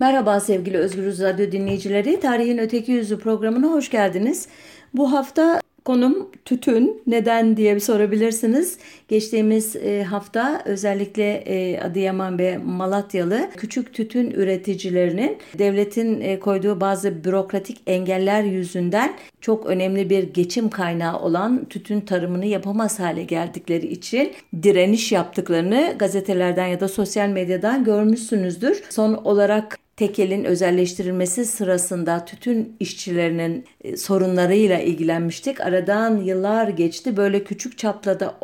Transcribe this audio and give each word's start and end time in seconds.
Merhaba 0.00 0.40
sevgili 0.40 0.78
Özgür 0.78 1.18
Radyo 1.18 1.52
dinleyicileri. 1.52 2.20
Tarihin 2.20 2.58
Öteki 2.58 2.92
Yüzü 2.92 3.18
programına 3.18 3.66
hoş 3.66 3.90
geldiniz. 3.90 4.48
Bu 4.94 5.12
hafta 5.12 5.61
Konum 5.84 6.28
tütün. 6.44 7.02
Neden 7.06 7.56
diye 7.56 7.80
sorabilirsiniz. 7.80 8.78
Geçtiğimiz 9.08 9.76
e, 9.76 10.02
hafta 10.02 10.62
özellikle 10.64 11.34
e, 11.34 11.80
Adıyaman 11.80 12.38
ve 12.38 12.58
Malatyalı 12.58 13.50
küçük 13.56 13.94
tütün 13.94 14.30
üreticilerinin 14.30 15.38
devletin 15.58 16.20
e, 16.20 16.38
koyduğu 16.40 16.80
bazı 16.80 17.24
bürokratik 17.24 17.80
engeller 17.86 18.42
yüzünden 18.42 19.14
çok 19.40 19.66
önemli 19.66 20.10
bir 20.10 20.22
geçim 20.22 20.70
kaynağı 20.70 21.20
olan 21.20 21.64
tütün 21.64 22.00
tarımını 22.00 22.46
yapamaz 22.46 23.00
hale 23.00 23.24
geldikleri 23.24 23.86
için 23.86 24.32
direniş 24.62 25.12
yaptıklarını 25.12 25.94
gazetelerden 25.98 26.66
ya 26.66 26.80
da 26.80 26.88
sosyal 26.88 27.28
medyadan 27.28 27.84
görmüşsünüzdür. 27.84 28.82
Son 28.90 29.14
olarak 29.14 29.78
tekelin 29.96 30.44
özelleştirilmesi 30.44 31.44
sırasında 31.44 32.24
tütün 32.24 32.76
işçilerinin 32.80 33.64
e, 33.84 33.96
sorunlarıyla 33.96 34.78
ilgilenmiştik. 34.78 35.60
Aradan 35.60 36.16
yıllar 36.16 36.68
geçti. 36.68 37.16
Böyle 37.16 37.44
küçük 37.44 37.78
çapla 37.78 38.20
da, 38.20 38.34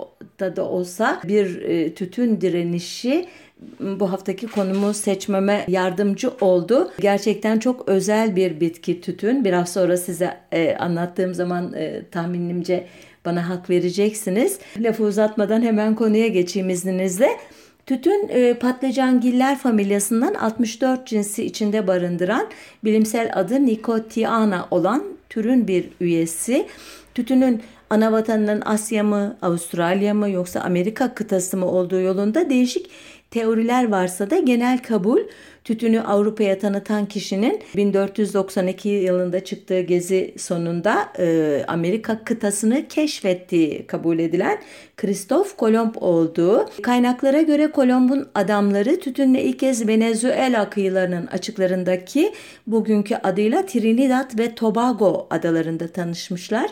da, 0.40 0.56
da 0.56 0.64
olsa 0.64 1.20
bir 1.24 1.62
e, 1.62 1.94
tütün 1.94 2.40
direnişi 2.40 3.26
bu 3.80 4.12
haftaki 4.12 4.46
konumu 4.46 4.94
seçmeme 4.94 5.64
yardımcı 5.68 6.30
oldu. 6.40 6.90
Gerçekten 7.00 7.58
çok 7.58 7.88
özel 7.88 8.36
bir 8.36 8.60
bitki 8.60 9.00
tütün. 9.00 9.44
Biraz 9.44 9.72
sonra 9.72 9.96
size 9.96 10.36
e, 10.52 10.76
anlattığım 10.76 11.34
zaman 11.34 11.72
e, 11.72 12.02
tahminimce 12.10 12.86
bana 13.24 13.48
hak 13.48 13.70
vereceksiniz. 13.70 14.58
Lafı 14.78 15.04
uzatmadan 15.04 15.62
hemen 15.62 15.94
konuya 15.94 16.26
geçeyim 16.26 16.70
izninizle. 16.70 17.28
Tütün 17.88 18.28
e, 18.28 18.54
patlıcangiller 18.54 19.58
familyasından 19.58 20.34
64 20.34 21.06
cinsi 21.06 21.44
içinde 21.44 21.86
barındıran 21.86 22.46
bilimsel 22.84 23.30
adı 23.34 23.66
Nicotiana 23.66 24.68
olan 24.70 25.04
türün 25.28 25.68
bir 25.68 25.88
üyesi. 26.00 26.66
Tütünün 27.14 27.62
ana 27.90 28.12
vatanının 28.12 28.62
Asya 28.64 29.04
mı, 29.04 29.36
Avustralya 29.42 30.14
mı 30.14 30.30
yoksa 30.30 30.60
Amerika 30.60 31.14
kıtası 31.14 31.56
mı 31.56 31.66
olduğu 31.66 32.00
yolunda 32.00 32.50
değişik 32.50 32.90
teoriler 33.30 33.88
varsa 33.88 34.30
da 34.30 34.38
genel 34.38 34.78
kabul 34.78 35.20
tütünü 35.68 36.00
Avrupa'ya 36.00 36.58
tanıtan 36.58 37.06
kişinin 37.06 37.62
1492 37.76 38.88
yılında 38.88 39.44
çıktığı 39.44 39.80
gezi 39.80 40.34
sonunda 40.38 41.08
e, 41.18 41.64
Amerika 41.68 42.24
kıtasını 42.24 42.88
keşfettiği 42.88 43.86
kabul 43.86 44.18
edilen 44.18 44.58
Kristof 44.96 45.56
Kolomb 45.56 45.94
olduğu. 46.00 46.70
Kaynaklara 46.82 47.42
göre 47.42 47.70
Kolomb'un 47.70 48.28
adamları 48.34 49.00
tütünle 49.00 49.42
ilk 49.42 49.58
kez 49.58 49.88
Venezuela 49.88 50.70
kıyılarının 50.70 51.26
açıklarındaki 51.26 52.32
bugünkü 52.66 53.14
adıyla 53.14 53.66
Trinidad 53.66 54.38
ve 54.38 54.54
Tobago 54.54 55.26
adalarında 55.30 55.88
tanışmışlar 55.88 56.70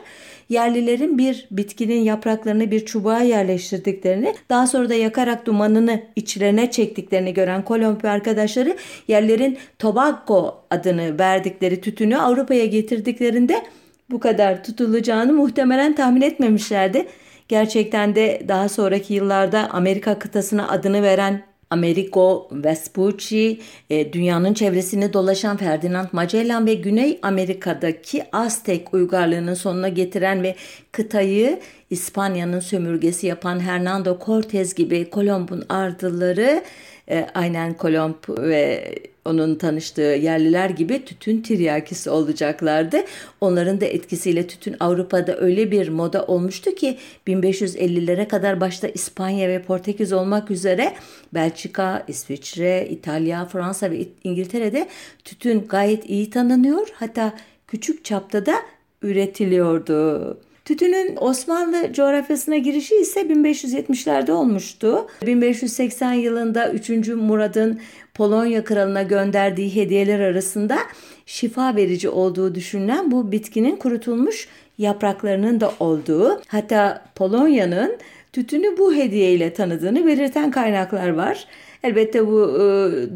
yerlilerin 0.48 1.19
bir 1.19 1.48
bitkinin 1.50 2.00
yapraklarını 2.00 2.70
bir 2.70 2.86
çubuğa 2.86 3.20
yerleştirdiklerini, 3.20 4.34
daha 4.50 4.66
sonra 4.66 4.88
da 4.88 4.94
yakarak 4.94 5.47
dumanını 5.47 6.03
içlerine 6.16 6.70
çektiklerini 6.70 7.34
gören 7.34 7.64
Kolomb 7.64 8.05
ve 8.05 8.08
arkadaşları 8.08 8.77
yerlerin 9.08 9.58
tobacco 9.78 10.55
adını 10.70 11.19
verdikleri 11.19 11.80
tütünü 11.80 12.16
Avrupa'ya 12.16 12.66
getirdiklerinde 12.66 13.62
bu 14.11 14.20
kadar 14.20 14.64
tutulacağını 14.64 15.33
muhtemelen 15.33 15.94
tahmin 15.94 16.20
etmemişlerdi. 16.20 17.06
Gerçekten 17.48 18.14
de 18.14 18.42
daha 18.48 18.69
sonraki 18.69 19.14
yıllarda 19.14 19.69
Amerika 19.70 20.19
kıtasına 20.19 20.69
adını 20.69 21.03
veren 21.03 21.42
Amerigo 21.70 22.48
Vespucci, 22.53 23.61
e, 23.91 24.12
dünyanın 24.12 24.55
çevresini 24.55 25.12
dolaşan 25.12 25.56
Ferdinand 25.56 26.09
Magellan 26.12 26.67
ve 26.67 26.75
Güney 26.75 27.19
Amerika'daki 27.22 28.25
Aztek 28.33 28.95
uygarlığının 28.95 29.55
sonuna 29.55 29.89
getiren 29.89 30.42
ve 30.42 30.55
kıtayı 30.92 31.61
İspanya'nın 31.91 32.60
sömürgesi 32.60 33.26
yapan 33.26 33.60
Hernando 33.60 34.19
Cortez 34.26 34.75
gibi 34.75 35.10
Kolomb'un 35.10 35.65
ardıları 35.69 36.62
e, 37.11 37.27
aynen 37.34 37.75
Kolomb 37.75 38.15
ve 38.28 38.94
onun 39.25 39.55
tanıştığı 39.55 40.00
yerliler 40.00 40.71
gibi 40.71 41.05
tütün 41.05 41.41
tiryakisi 41.41 42.11
olacaklardı. 42.11 42.97
Onların 43.41 43.81
da 43.81 43.84
etkisiyle 43.84 44.47
tütün 44.47 44.77
Avrupa'da 44.81 45.37
öyle 45.37 45.71
bir 45.71 45.89
moda 45.89 46.27
olmuştu 46.27 46.75
ki 46.75 46.99
1550'lere 47.27 48.28
kadar 48.28 48.61
başta 48.61 48.89
İspanya 48.89 49.49
ve 49.49 49.62
Portekiz 49.62 50.12
olmak 50.12 50.50
üzere 50.50 50.94
Belçika, 51.34 52.05
İsviçre, 52.09 52.89
İtalya, 52.91 53.44
Fransa 53.44 53.91
ve 53.91 54.06
İngiltere'de 54.25 54.88
tütün 55.25 55.67
gayet 55.69 56.11
iyi 56.11 56.31
tanınıyor. 56.31 56.88
Hatta 56.94 57.33
küçük 57.67 58.05
çapta 58.05 58.47
da 58.47 58.55
üretiliyordu. 59.03 60.38
Tütünün 60.66 61.16
Osmanlı 61.21 61.93
coğrafyasına 61.93 62.56
girişi 62.56 62.94
ise 62.94 63.21
1570'lerde 63.21 64.32
olmuştu. 64.32 65.06
1580 65.27 66.12
yılında 66.12 66.72
3. 66.72 67.09
Murad'ın 67.09 67.81
Polonya 68.15 68.65
kralına 68.65 69.03
gönderdiği 69.03 69.75
hediyeler 69.75 70.21
arasında 70.21 70.78
şifa 71.26 71.76
verici 71.76 72.09
olduğu 72.09 72.55
düşünülen 72.55 73.10
bu 73.10 73.32
bitkinin 73.32 73.76
kurutulmuş 73.76 74.49
yapraklarının 74.78 75.60
da 75.60 75.72
olduğu 75.81 76.43
hatta 76.49 77.05
Polonya'nın 77.15 77.97
tütünü 78.32 78.78
bu 78.78 78.94
hediye 78.94 79.32
ile 79.32 79.53
tanıdığını 79.53 80.06
belirten 80.06 80.50
kaynaklar 80.50 81.09
var. 81.09 81.47
Elbette 81.82 82.26
bu 82.26 82.43
e, 82.43 82.62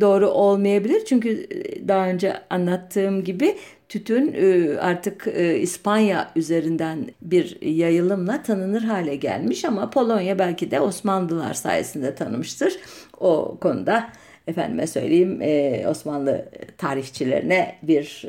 doğru 0.00 0.28
olmayabilir 0.28 1.04
çünkü 1.04 1.46
e, 1.50 1.88
daha 1.88 2.06
önce 2.06 2.34
anlattığım 2.50 3.24
gibi 3.24 3.56
tütün 3.90 4.32
e, 4.34 4.78
artık 4.78 5.26
İspanya 5.60 6.30
üzerinden 6.36 7.10
bir 7.22 7.62
yayılımla 7.62 8.42
tanınır 8.42 8.82
hale 8.82 9.16
gelmiş 9.16 9.64
ama 9.64 9.90
Polonya 9.90 10.38
belki 10.38 10.70
de 10.70 10.80
Osmanlılar 10.80 11.54
sayesinde 11.54 12.14
tanımıştır. 12.14 12.76
O 13.20 13.58
konuda 13.60 14.08
efendime 14.46 14.86
söyleyeyim 14.86 15.40
Osmanlı 15.86 16.48
tarihçilerine 16.78 17.76
bir 17.82 18.26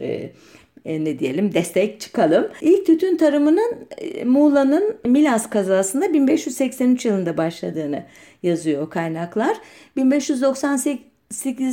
e, 0.85 1.05
ne 1.05 1.19
diyelim 1.19 1.53
destek 1.53 2.01
çıkalım. 2.01 2.47
İlk 2.61 2.85
tütün 2.85 3.17
tarımının 3.17 3.87
e, 3.97 4.23
Muğla'nın 4.23 4.97
Milas 5.05 5.49
kazasında 5.49 6.13
1583 6.13 7.05
yılında 7.05 7.37
başladığını 7.37 8.03
yazıyor 8.43 8.89
kaynaklar. 8.89 9.57
1598 9.95 11.10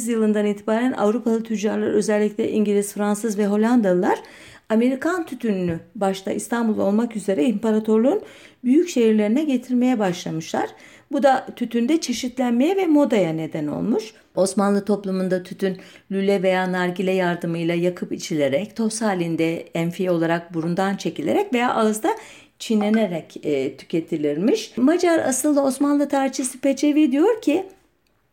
yılından 0.09 0.47
itibaren 0.47 0.93
Avrupalı 0.93 1.43
tüccarlar 1.43 1.89
özellikle 1.89 2.51
İngiliz, 2.51 2.93
Fransız 2.95 3.39
ve 3.39 3.47
Hollandalılar 3.47 4.19
Amerikan 4.69 5.27
tütününü 5.27 5.81
başta 5.95 6.33
İstanbul 6.33 6.79
olmak 6.79 7.17
üzere 7.17 7.45
imparatorluğun 7.45 8.23
büyük 8.65 8.89
şehirlerine 8.89 9.45
getirmeye 9.45 9.99
başlamışlar. 9.99 10.71
Bu 11.13 11.23
da 11.23 11.47
tütünde 11.57 12.01
çeşitlenmeye 12.01 12.77
ve 12.77 12.87
modaya 12.87 13.33
neden 13.33 13.67
olmuş. 13.67 14.15
Osmanlı 14.35 14.85
toplumunda 14.85 15.43
tütün 15.43 15.79
lüle 16.13 16.43
veya 16.43 16.73
nargile 16.73 17.13
yardımıyla 17.13 17.75
yakıp 17.75 18.13
içilerek, 18.13 18.77
toz 18.77 19.03
halinde 19.03 19.57
enfi 19.75 20.11
olarak 20.11 20.55
burundan 20.55 20.97
çekilerek 20.97 21.53
veya 21.53 21.75
ağızda 21.75 22.11
çiğnenerek 22.59 23.37
e, 23.43 23.77
tüketilirmiş. 23.77 24.77
Macar 24.77 25.19
asıllı 25.19 25.63
Osmanlı 25.63 26.09
tarihçisi 26.09 26.61
Peçevi 26.61 27.13
diyor 27.13 27.43
ki 27.43 27.67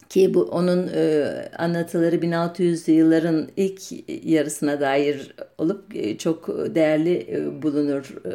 ki 0.09 0.33
bu 0.33 0.43
onun 0.43 0.89
e, 0.95 1.25
anlatıları 1.57 2.15
1600'lü 2.15 2.91
yılların 2.91 3.47
ilk 3.57 3.81
yarısına 4.25 4.81
dair 4.81 5.35
olup 5.57 5.95
e, 5.95 6.17
çok 6.17 6.47
değerli 6.75 7.27
e, 7.31 7.61
bulunur 7.61 8.15
e, 8.25 8.31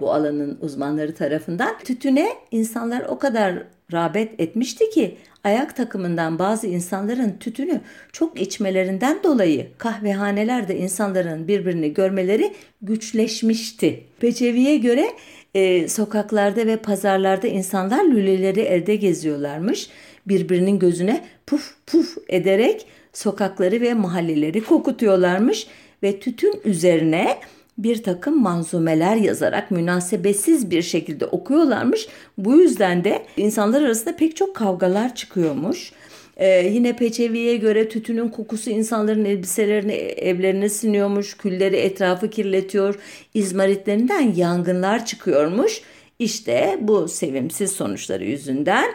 bu 0.00 0.12
alanın 0.12 0.58
uzmanları 0.60 1.14
tarafından. 1.14 1.78
Tütüne 1.84 2.28
insanlar 2.50 3.00
o 3.08 3.18
kadar 3.18 3.54
rağbet 3.92 4.40
etmişti 4.40 4.90
ki 4.90 5.16
ayak 5.44 5.76
takımından 5.76 6.38
bazı 6.38 6.66
insanların 6.66 7.36
tütünü 7.40 7.80
çok 8.12 8.40
içmelerinden 8.40 9.22
dolayı 9.22 9.66
kahvehanelerde 9.78 10.78
insanların 10.78 11.48
birbirini 11.48 11.94
görmeleri 11.94 12.52
güçleşmişti. 12.82 14.04
Peçevi'ye 14.20 14.76
göre 14.76 15.06
e, 15.54 15.88
sokaklarda 15.88 16.66
ve 16.66 16.76
pazarlarda 16.76 17.46
insanlar 17.46 18.04
lüleleri 18.04 18.60
elde 18.60 18.96
geziyorlarmış. 18.96 19.90
Birbirinin 20.26 20.78
gözüne 20.78 21.24
puf 21.46 21.74
puf 21.86 22.18
ederek 22.28 22.86
sokakları 23.12 23.80
ve 23.80 23.94
mahalleleri 23.94 24.64
kokutuyorlarmış 24.64 25.66
ve 26.02 26.20
tütün 26.20 26.60
üzerine 26.64 27.38
bir 27.78 28.02
takım 28.02 28.42
manzumeler 28.42 29.16
yazarak 29.16 29.70
münasebetsiz 29.70 30.70
bir 30.70 30.82
şekilde 30.82 31.26
okuyorlarmış. 31.26 32.08
Bu 32.38 32.56
yüzden 32.56 33.04
de 33.04 33.26
insanlar 33.36 33.82
arasında 33.82 34.16
pek 34.16 34.36
çok 34.36 34.56
kavgalar 34.56 35.14
çıkıyormuş. 35.14 35.92
Ee, 36.36 36.68
yine 36.72 36.96
Peçevi'ye 36.96 37.56
göre 37.56 37.88
tütünün 37.88 38.28
kokusu 38.28 38.70
insanların 38.70 39.24
elbiselerini, 39.24 39.92
evlerine 39.92 40.68
siniyormuş, 40.68 41.36
külleri 41.36 41.76
etrafı 41.76 42.30
kirletiyor, 42.30 42.94
izmaritlerinden 43.34 44.32
yangınlar 44.36 45.06
çıkıyormuş. 45.06 45.82
İşte 46.18 46.78
bu 46.80 47.08
sevimsiz 47.08 47.70
sonuçları 47.70 48.24
yüzünden 48.24 48.92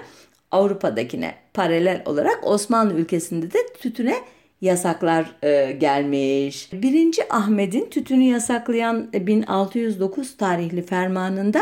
Avrupa'dakine 0.51 1.36
paralel 1.54 2.01
olarak 2.06 2.40
Osmanlı 2.44 2.94
ülkesinde 2.94 3.54
de 3.54 3.57
tütüne 3.80 4.16
yasaklar 4.62 5.36
e, 5.44 5.72
gelmiş. 5.72 6.69
Birinci 6.74 7.34
Ahmet'in 7.34 7.90
tütünü 7.90 8.24
yasaklayan 8.24 9.13
1609 9.13 10.38
tarihli 10.38 10.81
fermanında 10.81 11.60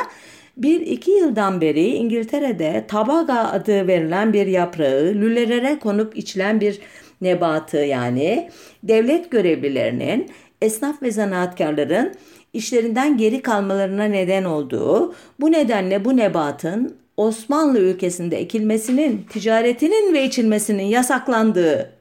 bir 0.57 0.81
iki 0.81 1.11
yıldan 1.11 1.61
beri 1.61 1.85
İngiltere'de 1.87 2.85
tabaga 2.87 3.33
adı 3.33 3.87
verilen 3.87 4.33
bir 4.33 4.47
yaprağı 4.47 5.03
lülelere 5.03 5.79
konup 5.79 6.17
içilen 6.17 6.61
bir 6.61 6.79
nebatı 7.21 7.77
yani 7.77 8.49
devlet 8.83 9.31
görevlilerinin, 9.31 10.29
esnaf 10.61 11.01
ve 11.01 11.11
zanaatkarların 11.11 12.13
işlerinden 12.53 13.17
geri 13.17 13.41
kalmalarına 13.41 14.03
neden 14.03 14.43
olduğu, 14.43 15.15
bu 15.39 15.51
nedenle 15.51 16.05
bu 16.05 16.17
nebatın 16.17 16.97
Osmanlı 17.17 17.79
ülkesinde 17.79 18.37
ekilmesinin, 18.37 19.25
ticaretinin 19.29 20.13
ve 20.13 20.23
içilmesinin 20.23 20.83
yasaklandığı 20.83 21.97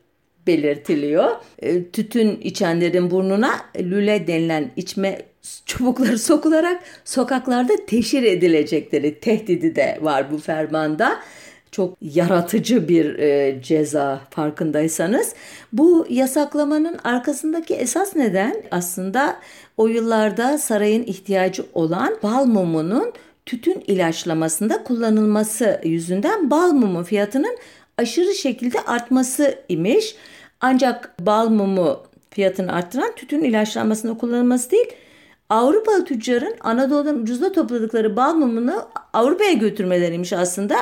belirtiliyor. 0.47 1.31
E, 1.59 1.85
tütün 1.91 2.41
içenlerin 2.41 3.11
burnuna 3.11 3.51
lüle 3.79 4.27
denilen 4.27 4.71
içme 4.77 5.23
çubukları 5.67 6.19
sokularak 6.33 6.83
sokaklarda 7.05 7.73
teşhir 7.87 8.23
edilecekleri 8.23 9.21
tehdidi 9.21 9.77
de 9.77 9.99
var 10.03 10.33
bu 10.33 10.39
fermanda. 10.39 11.19
Çok 11.71 11.97
yaratıcı 12.01 12.89
bir 12.89 13.19
e, 13.19 13.63
ceza 13.63 14.21
farkındaysanız. 14.31 15.35
Bu 15.73 16.07
yasaklamanın 16.11 16.99
arkasındaki 17.05 17.75
esas 17.75 18.17
neden 18.17 18.63
aslında 18.71 19.37
o 19.77 19.87
yıllarda 19.87 20.59
sarayın 20.59 21.03
ihtiyacı 21.03 21.67
olan 21.75 22.17
bal 22.23 22.45
mumunun 22.45 23.13
tütün 23.47 23.85
ilaçlamasında 23.87 24.83
kullanılması 24.83 25.81
yüzünden 25.85 26.51
bal 26.51 26.73
mumu 26.73 27.05
fiyatının 27.05 27.59
aşırı 27.99 28.35
şekilde 28.35 28.81
artması 28.81 29.59
imiş. 29.69 30.17
Ancak 30.61 31.15
bal 31.21 31.49
mumu 31.49 32.03
fiyatını 32.31 32.73
arttıran 32.73 33.15
tütün 33.17 33.45
ilaçlanmasında 33.45 34.19
kullanılması 34.19 34.71
değil, 34.71 34.87
Avrupalı 35.51 36.05
tüccarın 36.05 36.55
Anadolu'dan 36.61 37.19
ucuzda 37.19 37.53
topladıkları 37.53 38.17
bal 38.17 38.35
mumunu 38.35 38.89
Avrupa'ya 39.13 39.53
götürmeleriymiş 39.53 40.33
aslında. 40.33 40.77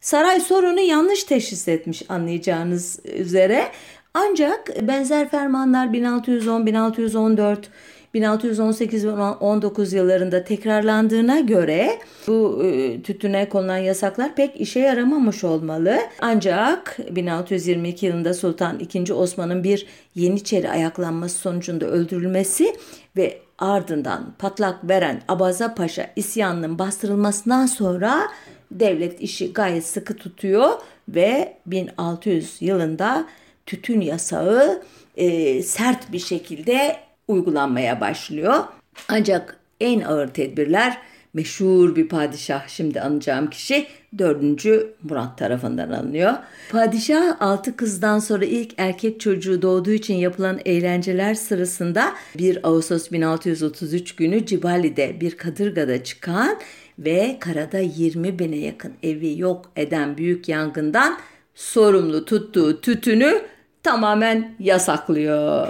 Saray 0.00 0.40
sorunu 0.40 0.80
yanlış 0.80 1.24
teşhis 1.24 1.68
etmiş 1.68 2.02
anlayacağınız 2.08 2.98
üzere. 3.04 3.68
Ancak 4.14 4.88
benzer 4.88 5.28
fermanlar 5.28 5.92
1610, 5.92 6.66
1614, 6.66 7.70
1618 8.14 9.06
ve 9.06 9.10
19 9.10 9.92
yıllarında 9.92 10.44
tekrarlandığına 10.44 11.40
göre 11.40 11.98
bu 12.26 12.64
e, 12.64 13.02
tütüne 13.02 13.48
konulan 13.48 13.78
yasaklar 13.78 14.34
pek 14.34 14.60
işe 14.60 14.80
yaramamış 14.80 15.44
olmalı. 15.44 15.98
Ancak 16.20 16.98
1622 17.10 18.06
yılında 18.06 18.34
Sultan 18.34 18.80
II. 18.94 19.12
Osman'ın 19.12 19.64
bir 19.64 19.86
Yeniçeri 20.14 20.70
ayaklanması 20.70 21.38
sonucunda 21.38 21.86
öldürülmesi 21.86 22.76
ve 23.16 23.38
ardından 23.58 24.34
patlak 24.38 24.88
veren 24.88 25.22
Abaza 25.28 25.74
Paşa 25.74 26.10
isyanının 26.16 26.78
bastırılmasından 26.78 27.66
sonra 27.66 28.28
devlet 28.70 29.20
işi 29.20 29.52
gayet 29.52 29.86
sıkı 29.86 30.16
tutuyor 30.16 30.70
ve 31.08 31.56
1600 31.66 32.56
yılında 32.60 33.26
tütün 33.66 34.00
yasağı 34.00 34.82
e, 35.16 35.62
sert 35.62 36.12
bir 36.12 36.18
şekilde 36.18 36.96
uygulanmaya 37.28 38.00
başlıyor. 38.00 38.64
Ancak 39.08 39.56
en 39.80 40.00
ağır 40.00 40.28
tedbirler 40.28 40.98
meşhur 41.34 41.96
bir 41.96 42.08
padişah 42.08 42.68
şimdi 42.68 43.00
anacağım 43.00 43.50
kişi 43.50 43.86
4. 44.18 44.66
Murat 45.02 45.38
tarafından 45.38 45.90
alınıyor. 45.90 46.32
Padişah 46.70 47.42
altı 47.42 47.76
kızdan 47.76 48.18
sonra 48.18 48.44
ilk 48.44 48.74
erkek 48.76 49.20
çocuğu 49.20 49.62
doğduğu 49.62 49.90
için 49.92 50.14
yapılan 50.14 50.60
eğlenceler 50.64 51.34
sırasında 51.34 52.14
1 52.38 52.68
Ağustos 52.68 53.12
1633 53.12 54.16
günü 54.16 54.46
Cibali'de 54.46 55.20
bir 55.20 55.36
kadırgada 55.36 56.04
çıkan 56.04 56.58
ve 56.98 57.36
karada 57.40 57.78
20 57.78 58.38
bine 58.38 58.56
yakın 58.56 58.92
evi 59.02 59.38
yok 59.38 59.70
eden 59.76 60.16
büyük 60.16 60.48
yangından 60.48 61.18
sorumlu 61.54 62.24
tuttuğu 62.24 62.80
tütünü 62.80 63.42
tamamen 63.82 64.54
yasaklıyor. 64.58 65.68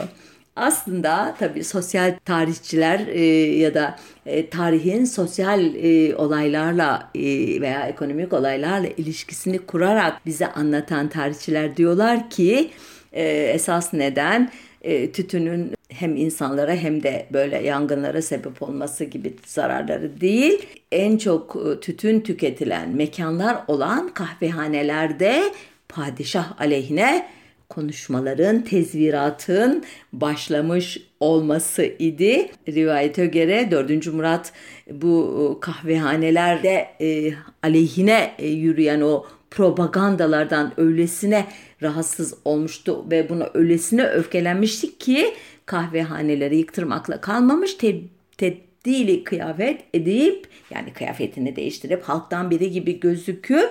Aslında 0.56 1.34
tabii 1.38 1.64
sosyal 1.64 2.14
tarihçiler 2.24 3.06
e, 3.06 3.24
ya 3.56 3.74
da 3.74 3.98
e, 4.26 4.50
tarihin 4.50 5.04
sosyal 5.04 5.74
e, 5.74 6.16
olaylarla 6.16 7.10
e, 7.14 7.20
veya 7.60 7.86
ekonomik 7.86 8.32
olaylarla 8.32 8.86
ilişkisini 8.86 9.58
kurarak 9.58 10.26
bize 10.26 10.46
anlatan 10.46 11.08
tarihçiler 11.08 11.76
diyorlar 11.76 12.30
ki 12.30 12.70
e, 13.12 13.24
esas 13.28 13.92
neden 13.92 14.50
e, 14.82 15.12
tütünün 15.12 15.74
hem 15.88 16.16
insanlara 16.16 16.74
hem 16.74 17.02
de 17.02 17.26
böyle 17.32 17.62
yangınlara 17.62 18.22
sebep 18.22 18.62
olması 18.62 19.04
gibi 19.04 19.34
zararları 19.46 20.20
değil. 20.20 20.66
En 20.92 21.18
çok 21.18 21.56
e, 21.56 21.80
tütün 21.80 22.20
tüketilen 22.20 22.88
mekanlar 22.88 23.56
olan 23.68 24.08
kahvehanelerde 24.08 25.42
padişah 25.88 26.60
aleyhine 26.60 27.26
konuşmaların, 27.74 28.64
tezviratın 28.64 29.84
başlamış 30.12 31.02
olması 31.20 31.84
idi. 31.84 32.50
Rivayete 32.68 33.26
göre 33.26 33.70
4. 33.70 34.06
Murat 34.06 34.52
bu 34.90 35.58
kahvehanelerde 35.60 36.88
e, 37.00 37.32
aleyhine 37.62 38.34
e, 38.38 38.48
yürüyen 38.48 39.00
o 39.00 39.26
propagandalardan 39.50 40.72
öylesine 40.76 41.46
rahatsız 41.82 42.34
olmuştu 42.44 43.06
ve 43.10 43.28
buna 43.28 43.50
öylesine 43.54 44.06
öfkelenmiştik 44.06 45.00
ki 45.00 45.34
kahvehaneleri 45.66 46.56
yıktırmakla 46.56 47.20
kalmamış 47.20 47.74
te 47.74 48.00
tebdili 48.38 49.24
kıyafet 49.24 49.80
edip 49.94 50.46
yani 50.74 50.92
kıyafetini 50.92 51.56
değiştirip 51.56 52.02
halktan 52.02 52.50
biri 52.50 52.70
gibi 52.70 53.00
gözüküp 53.00 53.70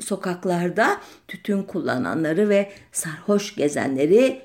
sokaklarda 0.00 1.00
tütün 1.28 1.62
kullananları 1.62 2.48
ve 2.48 2.70
sarhoş 2.92 3.54
gezenleri 3.54 4.40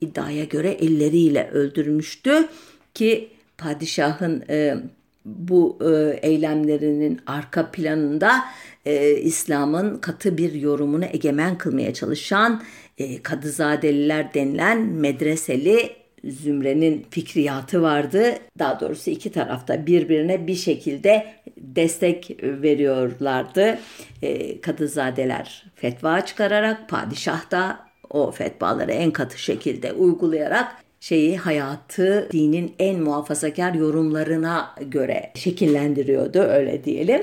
iddiaya 0.00 0.44
göre 0.44 0.70
elleriyle 0.70 1.50
öldürmüştü 1.50 2.48
ki 2.94 3.28
padişahın 3.58 4.44
e, 4.48 4.76
bu 5.24 5.78
e, 5.80 6.18
eylemlerinin 6.28 7.20
arka 7.26 7.70
planında 7.70 8.44
e, 8.86 9.10
İslam'ın 9.10 9.98
katı 9.98 10.38
bir 10.38 10.52
yorumunu 10.52 11.04
egemen 11.04 11.58
kılmaya 11.58 11.94
çalışan 11.94 12.62
e, 12.98 13.22
Kadızadeliler 13.22 14.34
denilen 14.34 14.78
medreseli 14.80 16.05
zümrenin 16.30 17.06
fikriyatı 17.10 17.82
vardı. 17.82 18.34
Daha 18.58 18.80
doğrusu 18.80 19.10
iki 19.10 19.32
tarafta 19.32 19.86
birbirine 19.86 20.46
bir 20.46 20.54
şekilde 20.54 21.26
destek 21.56 22.36
veriyorlardı. 22.42 23.78
E, 24.22 24.60
Kadızadeler 24.60 25.64
fetva 25.74 26.20
çıkararak 26.20 26.88
padişah 26.88 27.50
da 27.50 27.86
o 28.10 28.30
fetvaları 28.30 28.92
en 28.92 29.10
katı 29.10 29.38
şekilde 29.38 29.92
uygulayarak 29.92 30.85
şeyi 31.00 31.36
hayatı 31.36 32.28
dinin 32.32 32.74
en 32.78 33.00
muhafazakar 33.00 33.74
yorumlarına 33.74 34.74
göre 34.80 35.30
şekillendiriyordu 35.34 36.38
öyle 36.38 36.84
diyelim. 36.84 37.22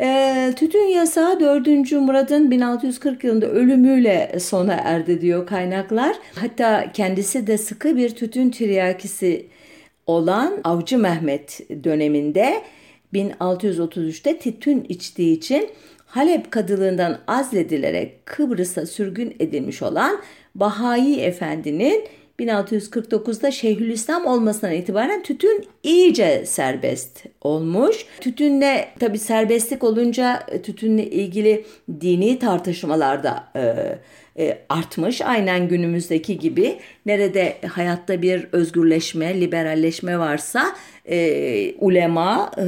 E, 0.00 0.52
tütün 0.56 0.86
yasağı 0.86 1.40
4. 1.40 1.92
Murad'ın 1.92 2.50
1640 2.50 3.24
yılında 3.24 3.46
ölümüyle 3.46 4.38
sona 4.40 4.74
erdi 4.74 5.20
diyor 5.20 5.46
kaynaklar. 5.46 6.16
Hatta 6.34 6.92
kendisi 6.92 7.46
de 7.46 7.58
sıkı 7.58 7.96
bir 7.96 8.10
tütün 8.10 8.50
tiryakisi 8.50 9.46
olan 10.06 10.60
Avcı 10.64 10.98
Mehmet 10.98 11.60
döneminde 11.84 12.62
1633'te 13.14 14.38
tütün 14.38 14.86
içtiği 14.88 15.36
için 15.36 15.70
Halep 16.06 16.50
kadılığından 16.50 17.18
azledilerek 17.26 18.26
Kıbrıs'a 18.26 18.86
sürgün 18.86 19.36
edilmiş 19.40 19.82
olan 19.82 20.20
Bahai 20.54 21.20
Efendi'nin 21.20 22.04
1649'da 22.40 23.50
Şeyhülislam 23.50 24.26
olmasından 24.26 24.74
itibaren 24.74 25.22
tütün 25.22 25.66
iyice 25.82 26.46
serbest 26.46 27.24
olmuş. 27.40 28.06
Tütünle 28.20 28.88
tabi 29.00 29.18
serbestlik 29.18 29.84
olunca 29.84 30.46
tütünle 30.62 31.06
ilgili 31.06 31.64
dini 32.00 32.38
tartışmalarda 32.38 33.44
e, 33.56 33.62
e, 34.38 34.58
artmış. 34.68 35.22
Aynen 35.22 35.68
günümüzdeki 35.68 36.38
gibi 36.38 36.78
nerede 37.06 37.56
hayatta 37.68 38.22
bir 38.22 38.46
özgürleşme, 38.52 39.40
liberalleşme 39.40 40.18
varsa 40.18 40.76
e, 41.04 41.74
ulema, 41.78 42.50
e, 42.58 42.64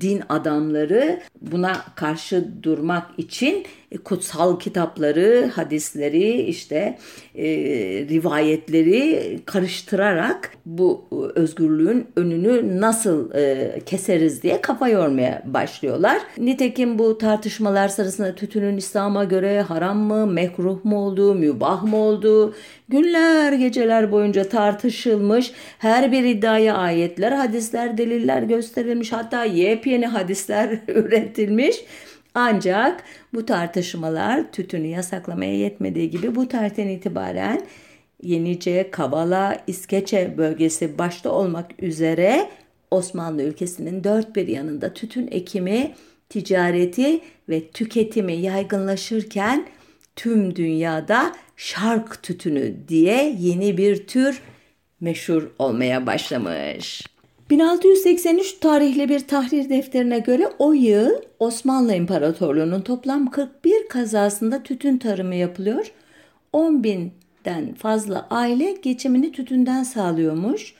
din 0.00 0.22
adamları 0.28 1.20
buna 1.40 1.84
karşı 1.94 2.48
durmak 2.62 3.18
için 3.18 3.54
e, 3.54 3.66
kutsal 4.04 4.58
kitapları, 4.58 5.50
hadisleri, 5.54 6.42
işte 6.42 6.98
e, 7.34 7.44
rivayetleri 8.08 9.38
karıştırarak 9.46 10.50
bu 10.66 11.04
özgürlüğün 11.34 12.06
önünü 12.16 12.80
nasıl 12.80 13.34
e, 13.34 13.72
keseriz 13.86 14.42
diye 14.42 14.60
kafa 14.60 14.88
yormaya 14.88 15.42
başlıyorlar. 15.46 16.18
Nitekim 16.38 16.98
bu 16.98 17.18
tartışmalar 17.18 17.88
sırasında 17.88 18.34
tütünün 18.34 18.76
İslam'a 18.76 19.24
göre 19.24 19.62
haram 19.62 19.98
mı, 19.98 20.26
mekruh 20.26 20.84
mu 20.84 20.96
olduğu, 20.96 21.34
mübah 21.34 21.82
mı 21.82 21.96
olduğu 21.96 22.54
günler 22.88 23.52
geceler 23.52 24.12
boyunca 24.12 24.48
tartışılmış. 24.48 25.52
Her 25.78 26.12
bir 26.12 26.24
iddiaya 26.24 26.74
ayetler, 26.76 27.32
hadisler, 27.32 27.98
deliller 27.98 28.42
gösterilmiş. 28.42 29.12
Hatta 29.12 29.44
yepyeni 29.44 30.06
hadisler 30.06 30.78
üretilmiş. 30.88 31.76
Ancak 32.34 33.04
bu 33.34 33.46
tartışmalar 33.46 34.52
tütünü 34.52 34.86
yasaklamaya 34.86 35.54
yetmediği 35.56 36.10
gibi 36.10 36.34
bu 36.34 36.48
tarihten 36.48 36.88
itibaren 36.88 37.66
Yenice, 38.22 38.90
Kavala, 38.90 39.56
İskeçe 39.66 40.34
bölgesi 40.38 40.98
başta 40.98 41.30
olmak 41.30 41.82
üzere 41.82 42.48
Osmanlı 42.90 43.42
ülkesinin 43.42 44.04
dört 44.04 44.36
bir 44.36 44.48
yanında 44.48 44.94
tütün 44.94 45.28
ekimi, 45.30 45.94
ticareti 46.28 47.20
ve 47.48 47.68
tüketimi 47.68 48.32
yaygınlaşırken 48.32 49.66
tüm 50.16 50.56
dünyada 50.56 51.32
şark 51.56 52.22
tütünü 52.22 52.88
diye 52.88 53.36
yeni 53.38 53.76
bir 53.76 54.06
tür 54.06 54.42
meşhur 55.00 55.50
olmaya 55.58 56.06
başlamış. 56.06 57.11
1683 57.52 58.52
tarihli 58.60 59.08
bir 59.08 59.20
tahrir 59.20 59.68
defterine 59.68 60.18
göre 60.18 60.48
o 60.58 60.72
yıl 60.72 61.10
Osmanlı 61.38 61.94
İmparatorluğu'nun 61.94 62.80
toplam 62.80 63.30
41 63.30 63.88
kazasında 63.88 64.62
tütün 64.62 64.98
tarımı 64.98 65.34
yapılıyor. 65.34 65.92
10 66.52 66.84
binden 66.84 67.74
fazla 67.74 68.26
aile 68.30 68.72
geçimini 68.72 69.32
tütünden 69.32 69.82
sağlıyormuş. 69.82 70.74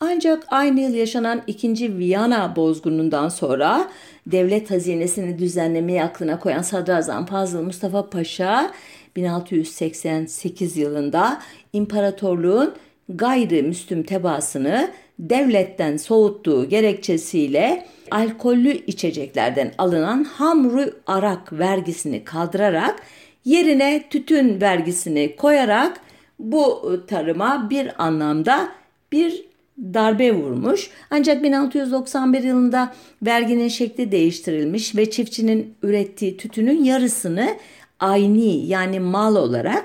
Ancak 0.00 0.46
aynı 0.48 0.80
yıl 0.80 0.94
yaşanan 0.94 1.42
2. 1.46 1.98
Viyana 1.98 2.56
bozgunundan 2.56 3.28
sonra 3.28 3.88
devlet 4.26 4.70
hazinesini 4.70 5.38
düzenlemeyi 5.38 6.02
aklına 6.02 6.38
koyan 6.38 6.62
Sadrazam 6.62 7.26
Fazıl 7.26 7.62
Mustafa 7.62 8.10
Paşa 8.10 8.72
1688 9.16 10.76
yılında 10.76 11.40
imparatorluğun 11.72 12.74
gayrimüslim 13.08 14.02
tebaasını 14.02 14.90
devletten 15.18 15.96
soğuttuğu 15.96 16.68
gerekçesiyle 16.68 17.86
alkollü 18.10 18.72
içeceklerden 18.86 19.72
alınan 19.78 20.24
hamru 20.24 20.90
arak 21.06 21.52
vergisini 21.52 22.24
kaldırarak 22.24 23.02
yerine 23.44 24.04
tütün 24.10 24.60
vergisini 24.60 25.36
koyarak 25.36 26.00
bu 26.38 26.92
tarıma 27.06 27.70
bir 27.70 28.04
anlamda 28.04 28.68
bir 29.12 29.44
darbe 29.78 30.34
vurmuş. 30.34 30.90
Ancak 31.10 31.42
1691 31.42 32.42
yılında 32.42 32.94
verginin 33.22 33.68
şekli 33.68 34.12
değiştirilmiş 34.12 34.96
ve 34.96 35.10
çiftçinin 35.10 35.74
ürettiği 35.82 36.36
tütünün 36.36 36.84
yarısını 36.84 37.56
ayni 38.00 38.66
yani 38.66 39.00
mal 39.00 39.36
olarak 39.36 39.84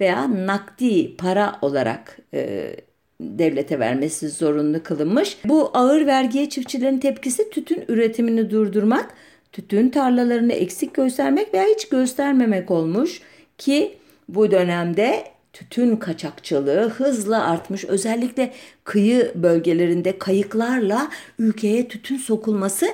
veya 0.00 0.46
nakdi 0.46 1.16
para 1.16 1.58
olarak 1.62 2.18
e, 2.34 2.74
devlete 3.20 3.78
vermesi 3.78 4.28
zorunlu 4.28 4.82
kılınmış. 4.82 5.38
Bu 5.44 5.70
ağır 5.74 6.06
vergiye 6.06 6.48
çiftçilerin 6.48 6.98
tepkisi 6.98 7.50
tütün 7.50 7.84
üretimini 7.88 8.50
durdurmak, 8.50 9.14
tütün 9.52 9.88
tarlalarını 9.88 10.52
eksik 10.52 10.94
göstermek 10.94 11.54
veya 11.54 11.64
hiç 11.64 11.88
göstermemek 11.88 12.70
olmuş 12.70 13.20
ki 13.58 13.98
bu 14.28 14.50
dönemde 14.50 15.24
tütün 15.52 15.96
kaçakçılığı 15.96 16.88
hızla 16.88 17.44
artmış. 17.44 17.84
Özellikle 17.84 18.52
kıyı 18.84 19.32
bölgelerinde 19.34 20.18
kayıklarla 20.18 21.10
ülkeye 21.38 21.88
tütün 21.88 22.16
sokulması 22.16 22.86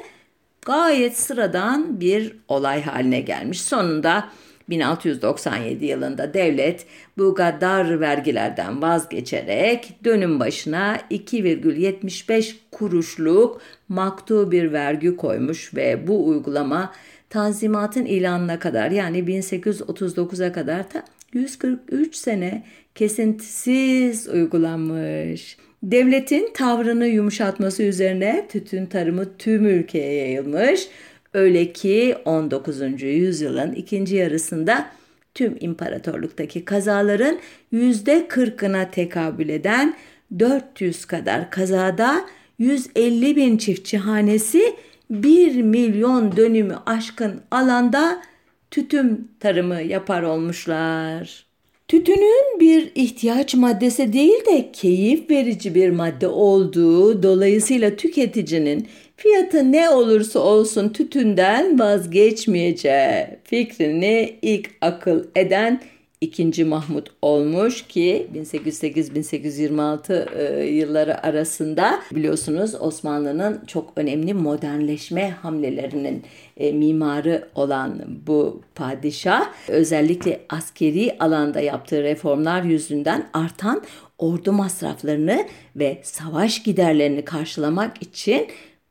gayet 0.66 1.18
sıradan 1.18 2.00
bir 2.00 2.36
olay 2.48 2.82
haline 2.82 3.20
gelmiş. 3.20 3.62
Sonunda 3.62 4.28
1697 4.68 5.84
yılında 5.84 6.34
devlet 6.34 6.86
bu 7.18 7.34
gaddar 7.34 8.00
vergilerden 8.00 8.82
vazgeçerek 8.82 10.04
dönüm 10.04 10.40
başına 10.40 10.96
2,75 11.10 12.54
kuruşluk 12.72 13.60
maktu 13.88 14.50
bir 14.50 14.72
vergi 14.72 15.16
koymuş 15.16 15.74
ve 15.74 16.06
bu 16.06 16.26
uygulama 16.26 16.92
Tanzimat'ın 17.30 18.04
ilanına 18.04 18.58
kadar 18.58 18.90
yani 18.90 19.18
1839'a 19.18 20.52
kadar 20.52 20.94
da 20.94 21.04
143 21.32 22.16
sene 22.16 22.64
kesintisiz 22.94 24.28
uygulanmış. 24.28 25.56
Devletin 25.82 26.50
tavrını 26.54 27.06
yumuşatması 27.06 27.82
üzerine 27.82 28.46
tütün 28.48 28.86
tarımı 28.86 29.36
tüm 29.36 29.66
ülkeye 29.66 30.14
yayılmış. 30.14 30.88
Öyle 31.36 31.72
ki 31.72 32.16
19. 32.24 33.02
yüzyılın 33.02 33.72
ikinci 33.72 34.16
yarısında 34.16 34.86
tüm 35.34 35.56
imparatorluktaki 35.60 36.64
kazaların 36.64 37.38
%40'ına 37.72 38.90
tekabül 38.90 39.48
eden 39.48 39.96
400 40.38 41.04
kadar 41.04 41.50
kazada 41.50 42.24
150 42.58 43.36
bin 43.36 43.56
çiftçi 43.56 43.98
hanesi 43.98 44.76
1 45.10 45.62
milyon 45.62 46.36
dönümü 46.36 46.76
aşkın 46.86 47.40
alanda 47.50 48.22
tütün 48.70 49.30
tarımı 49.40 49.82
yapar 49.82 50.22
olmuşlar. 50.22 51.46
Tütünün 51.88 52.60
bir 52.60 52.92
ihtiyaç 52.94 53.54
maddesi 53.54 54.12
değil 54.12 54.46
de 54.46 54.72
keyif 54.72 55.30
verici 55.30 55.74
bir 55.74 55.90
madde 55.90 56.28
olduğu 56.28 57.22
dolayısıyla 57.22 57.96
tüketicinin 57.96 58.88
fiyatı 59.16 59.72
ne 59.72 59.90
olursa 59.90 60.40
olsun 60.40 60.88
tütünden 60.88 61.78
vazgeçmeyeceği 61.78 63.26
fikrini 63.44 64.38
ilk 64.42 64.70
akıl 64.80 65.24
eden 65.34 65.80
2. 66.20 66.64
Mahmut 66.64 67.08
olmuş 67.22 67.82
ki 67.82 68.26
1808-1826 68.34 70.38
e, 70.38 70.64
yılları 70.64 71.26
arasında 71.26 72.00
biliyorsunuz 72.12 72.74
Osmanlı'nın 72.74 73.64
çok 73.66 73.92
önemli 73.96 74.34
modernleşme 74.34 75.30
hamlelerinin 75.30 76.22
e, 76.56 76.72
mimarı 76.72 77.48
olan 77.54 78.02
bu 78.26 78.62
padişah 78.74 79.48
özellikle 79.68 80.40
askeri 80.48 81.16
alanda 81.20 81.60
yaptığı 81.60 82.02
reformlar 82.02 82.62
yüzünden 82.62 83.28
artan 83.32 83.82
ordu 84.18 84.52
masraflarını 84.52 85.46
ve 85.76 85.98
savaş 86.02 86.62
giderlerini 86.62 87.24
karşılamak 87.24 88.02
için 88.02 88.46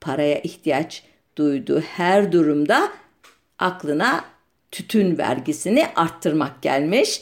paraya 0.05 0.39
ihtiyaç 0.39 1.03
duyduğu 1.37 1.79
her 1.79 2.31
durumda 2.31 2.91
aklına 3.59 4.25
tütün 4.71 5.17
vergisini 5.17 5.87
arttırmak 5.95 6.61
gelmiş. 6.61 7.21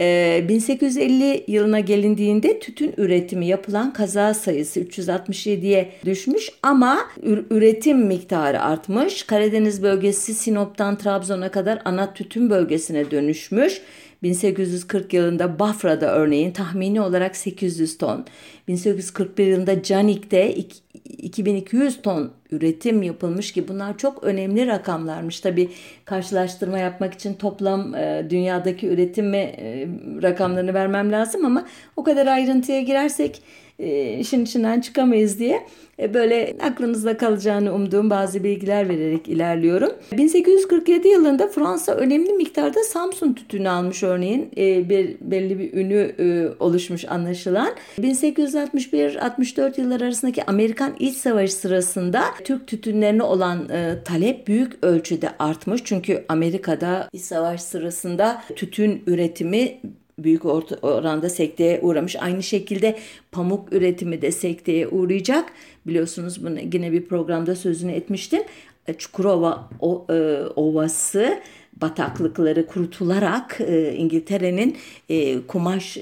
1850 0.00 1.24
ee, 1.24 1.44
yılına 1.48 1.80
gelindiğinde 1.80 2.60
tütün 2.60 2.94
üretimi 2.96 3.46
yapılan 3.46 3.92
kaza 3.92 4.34
sayısı 4.34 4.80
367'ye 4.80 5.92
düşmüş 6.04 6.50
ama 6.62 6.98
üretim 7.50 8.06
miktarı 8.06 8.60
artmış. 8.60 9.22
Karadeniz 9.22 9.82
bölgesi 9.82 10.34
Sinop'tan 10.34 10.98
Trabzon'a 10.98 11.50
kadar 11.50 11.82
ana 11.84 12.14
tütün 12.14 12.50
bölgesine 12.50 13.10
dönüşmüş. 13.10 13.80
1840 14.22 15.14
yılında 15.14 15.58
Bafra'da 15.58 16.14
örneğin 16.14 16.50
tahmini 16.50 17.00
olarak 17.00 17.36
800 17.36 17.98
ton. 17.98 18.26
1841 18.68 19.46
yılında 19.46 19.82
Canik'te 19.82 20.54
2200 21.18 22.02
ton 22.02 22.30
üretim 22.50 23.02
yapılmış 23.02 23.52
ki 23.52 23.68
bunlar 23.68 23.98
çok 23.98 24.24
önemli 24.24 24.66
rakamlarmış. 24.66 25.40
Tabi 25.40 25.70
karşılaştırma 26.04 26.78
yapmak 26.78 27.14
için 27.14 27.34
toplam 27.34 27.94
e, 27.94 28.26
dünyadaki 28.30 28.86
üretim 28.86 29.34
e, 29.34 29.54
rakamlarını 30.22 30.74
vermem 30.74 31.12
lazım 31.12 31.44
ama 31.44 31.66
o 31.96 32.04
kadar 32.04 32.26
ayrıntıya 32.26 32.80
girersek 32.80 33.42
e, 33.82 34.18
işin 34.18 34.44
içinden 34.44 34.80
çıkamayız 34.80 35.38
diye 35.38 35.66
e, 35.98 36.14
böyle 36.14 36.56
aklınızda 36.62 37.16
kalacağını 37.16 37.74
umduğum 37.74 38.10
bazı 38.10 38.44
bilgiler 38.44 38.88
vererek 38.88 39.28
ilerliyorum. 39.28 39.92
1847 40.12 41.08
yılında 41.08 41.48
Fransa 41.48 41.92
önemli 41.94 42.32
miktarda 42.32 42.84
Samsun 42.84 43.32
tütünü 43.32 43.68
almış 43.68 44.02
örneğin 44.02 44.50
e, 44.56 44.88
bir 44.88 45.16
belli 45.20 45.58
bir 45.58 45.72
ünü 45.72 46.12
oluşmuş 46.60 47.04
anlaşılan. 47.04 47.70
1861-64 47.98 49.80
yıllar 49.80 50.00
arasındaki 50.00 50.44
Amerikan 50.44 50.92
İç 50.98 51.16
Savaşı 51.16 51.54
sırasında 51.54 52.24
Türk 52.44 52.66
tütünlerine 52.66 53.22
olan 53.22 53.68
talep 54.04 54.46
büyük 54.46 54.84
ölçüde 54.84 55.30
artmış. 55.38 55.80
Çünkü 55.84 56.24
Amerika'da 56.28 57.08
İç 57.12 57.22
Savaş 57.22 57.62
sırasında 57.62 58.42
tütün 58.56 59.02
üretimi 59.06 59.80
büyük 60.24 60.44
oranda 60.82 61.28
sekteye 61.28 61.80
uğramış. 61.80 62.16
Aynı 62.16 62.42
şekilde 62.42 62.98
pamuk 63.32 63.72
üretimi 63.72 64.22
de 64.22 64.32
sekteye 64.32 64.88
uğrayacak. 64.88 65.52
Biliyorsunuz 65.86 66.44
bunu 66.44 66.58
yine 66.72 66.92
bir 66.92 67.06
programda 67.06 67.56
sözünü 67.56 67.92
etmiştim. 67.92 68.42
E, 68.86 68.94
Çukurova 68.94 69.70
e, 69.82 70.14
Ovası 70.56 71.40
bataklıkları 71.80 72.66
kurutularak 72.66 73.60
e, 73.60 73.94
İngiltere'nin 73.94 74.76
kumaş 75.48 75.98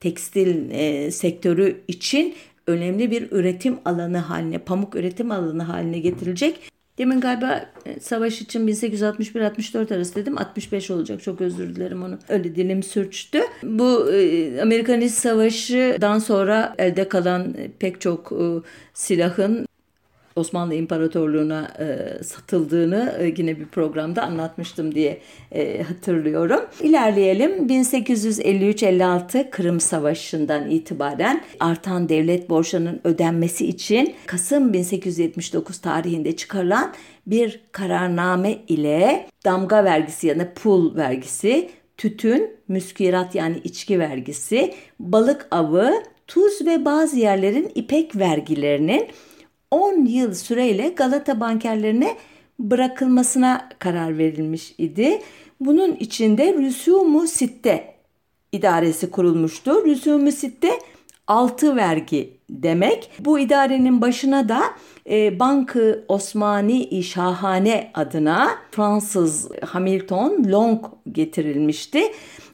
tekstil 0.00 0.70
sektörü 1.10 1.80
için 1.88 2.34
önemli 2.66 3.10
bir 3.10 3.32
üretim 3.32 3.78
alanı 3.84 4.18
haline, 4.18 4.58
pamuk 4.58 4.96
üretim 4.96 5.30
alanı 5.30 5.62
haline 5.62 5.98
getirilecek. 5.98 6.75
Demin 6.98 7.20
galiba 7.20 7.66
e, 7.86 8.00
savaş 8.00 8.42
için 8.42 8.68
1861-64 8.68 9.94
arası 9.94 10.14
dedim. 10.14 10.38
65 10.38 10.90
olacak. 10.90 11.22
Çok 11.22 11.40
özür 11.40 11.76
dilerim 11.76 12.02
onu. 12.02 12.18
Öyle 12.28 12.56
dilim 12.56 12.82
sürçtü. 12.82 13.40
Bu 13.62 14.12
e, 14.12 14.60
Amerikan 14.60 15.00
İç 15.00 15.12
Savaşı'dan 15.12 16.18
sonra 16.18 16.74
elde 16.78 17.08
kalan 17.08 17.54
pek 17.78 18.00
çok 18.00 18.32
e, 18.32 18.44
silahın 18.94 19.66
Osmanlı 20.36 20.74
İmparatorluğu'na 20.74 21.70
e, 21.78 22.24
satıldığını 22.24 23.16
e, 23.20 23.34
yine 23.36 23.60
bir 23.60 23.66
programda 23.66 24.22
anlatmıştım 24.22 24.94
diye 24.94 25.20
e, 25.52 25.82
hatırlıyorum. 25.82 26.60
İlerleyelim. 26.82 27.66
1853-56 27.68 29.50
Kırım 29.50 29.80
Savaşı'ndan 29.80 30.70
itibaren 30.70 31.40
artan 31.60 32.08
devlet 32.08 32.50
borçlarının 32.50 33.00
ödenmesi 33.04 33.66
için 33.66 34.14
Kasım 34.26 34.72
1879 34.72 35.78
tarihinde 35.78 36.36
çıkarılan 36.36 36.94
bir 37.26 37.60
kararname 37.72 38.58
ile 38.68 39.26
damga 39.44 39.84
vergisi 39.84 40.26
yani 40.26 40.48
pul 40.54 40.96
vergisi, 40.96 41.70
tütün, 41.96 42.56
müskirat 42.68 43.34
yani 43.34 43.60
içki 43.64 43.98
vergisi, 43.98 44.74
balık 45.00 45.48
avı, 45.50 45.92
tuz 46.26 46.66
ve 46.66 46.84
bazı 46.84 47.18
yerlerin 47.18 47.72
ipek 47.74 48.16
vergilerinin 48.16 49.08
10 49.70 50.04
yıl 50.04 50.34
süreyle 50.34 50.88
Galata 50.88 51.40
bankerlerine 51.40 52.16
bırakılmasına 52.58 53.68
karar 53.78 54.18
verilmiş 54.18 54.74
idi. 54.78 55.22
Bunun 55.60 55.92
içinde 55.92 56.54
Rüsumu 56.54 57.26
Sitte 57.26 57.94
idaresi 58.52 59.10
kurulmuştu. 59.10 59.84
Rüsumu 59.84 60.32
Sitte 60.32 60.70
altı 61.26 61.76
vergi 61.76 62.36
demek. 62.50 63.10
Bu 63.20 63.38
idarenin 63.38 64.00
başına 64.00 64.48
da 64.48 64.62
e, 65.10 65.40
Bankı 65.40 66.04
Osmani 66.08 67.02
Şahane 67.02 67.90
adına 67.94 68.50
Fransız 68.70 69.48
Hamilton 69.64 70.44
Long 70.44 70.84
getirilmişti. 71.12 72.02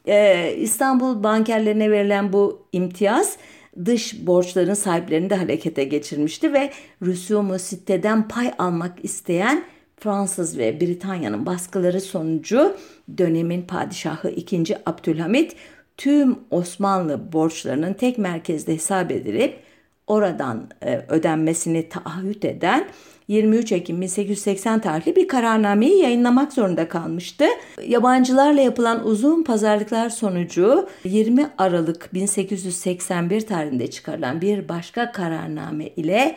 E, 0.07 0.55
İstanbul 0.57 1.23
bankerlerine 1.23 1.91
verilen 1.91 2.33
bu 2.33 2.67
imtiyaz 2.73 3.37
dış 3.85 4.27
borçların 4.27 4.75
sahiplerini 4.75 5.31
de 5.31 5.35
harekete 5.35 5.85
geçirmişti 5.85 6.53
ve 6.53 6.71
Rüsumu 7.03 7.59
siteden 7.59 8.29
pay 8.29 8.53
almak 8.59 9.05
isteyen 9.05 9.65
Fransız 9.97 10.59
ve 10.59 10.81
Britanya'nın 10.81 11.47
baskıları 11.47 12.01
sonucu 12.01 12.77
dönemin 13.19 13.63
padişahı 13.63 14.31
2. 14.31 14.77
Abdülhamit 14.87 15.57
tüm 15.97 16.39
Osmanlı 16.51 17.33
borçlarının 17.33 17.95
tek 17.95 18.19
merkezde 18.19 18.75
hesap 18.75 19.13
edilip 19.13 19.59
oradan 20.07 20.69
e, 20.83 21.05
ödenmesini 21.09 21.89
taahhüt 21.89 22.45
eden 22.45 22.89
23 23.29 23.73
Ekim 23.73 24.01
1880 24.01 24.81
tarihli 24.81 25.17
bir 25.17 25.29
kararnameyi 25.29 26.03
yayınlamak 26.03 26.53
zorunda 26.53 26.89
kalmıştı. 26.89 27.45
Yabancılarla 27.87 28.61
yapılan 28.61 29.07
uzun 29.07 29.43
pazarlıklar 29.43 30.11
sonucu 30.11 30.89
20 31.05 31.51
Aralık 31.59 32.15
1881 32.15 33.41
tarihinde 33.41 33.91
çıkarılan 33.91 34.41
bir 34.41 34.69
başka 34.69 35.13
kararname 35.13 35.89
ile 35.89 36.37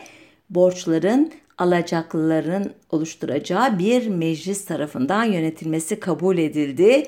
borçların 0.50 1.32
alacaklıların 1.58 2.70
oluşturacağı 2.90 3.78
bir 3.78 4.08
meclis 4.08 4.64
tarafından 4.64 5.24
yönetilmesi 5.24 6.00
kabul 6.00 6.38
edildi. 6.38 7.06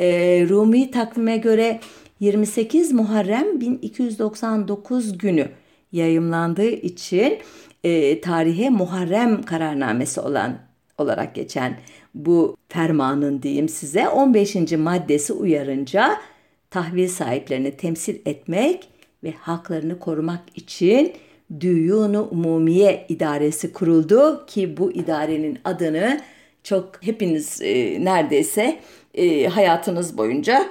E, 0.00 0.06
Rumi 0.48 0.90
takvime 0.90 1.36
göre 1.36 1.80
28 2.20 2.92
Muharrem 2.92 3.60
1299 3.60 5.18
günü 5.18 5.48
yayımlandığı 5.92 6.70
için 6.70 7.38
e, 7.88 8.20
tarihe 8.20 8.70
Muharrem 8.70 9.42
kararnamesi 9.42 10.20
olan 10.20 10.58
olarak 10.98 11.34
geçen 11.34 11.76
bu 12.14 12.56
fermanın 12.68 13.42
diyeyim 13.42 13.68
size 13.68 14.08
15. 14.08 14.72
maddesi 14.72 15.32
uyarınca 15.32 16.20
tahvil 16.70 17.08
sahiplerini 17.08 17.76
temsil 17.76 18.16
etmek 18.26 18.88
ve 19.24 19.32
haklarını 19.32 19.98
korumak 19.98 20.40
için 20.54 21.12
Düyunu 21.60 22.28
Umumiye 22.30 23.06
İdaresi 23.08 23.72
kuruldu 23.72 24.46
ki 24.46 24.76
bu 24.76 24.92
idarenin 24.92 25.58
adını 25.64 26.20
çok 26.62 26.92
hepiniz 27.00 27.62
e, 27.62 28.04
neredeyse 28.04 28.80
e, 29.14 29.46
hayatınız 29.46 30.18
boyunca 30.18 30.66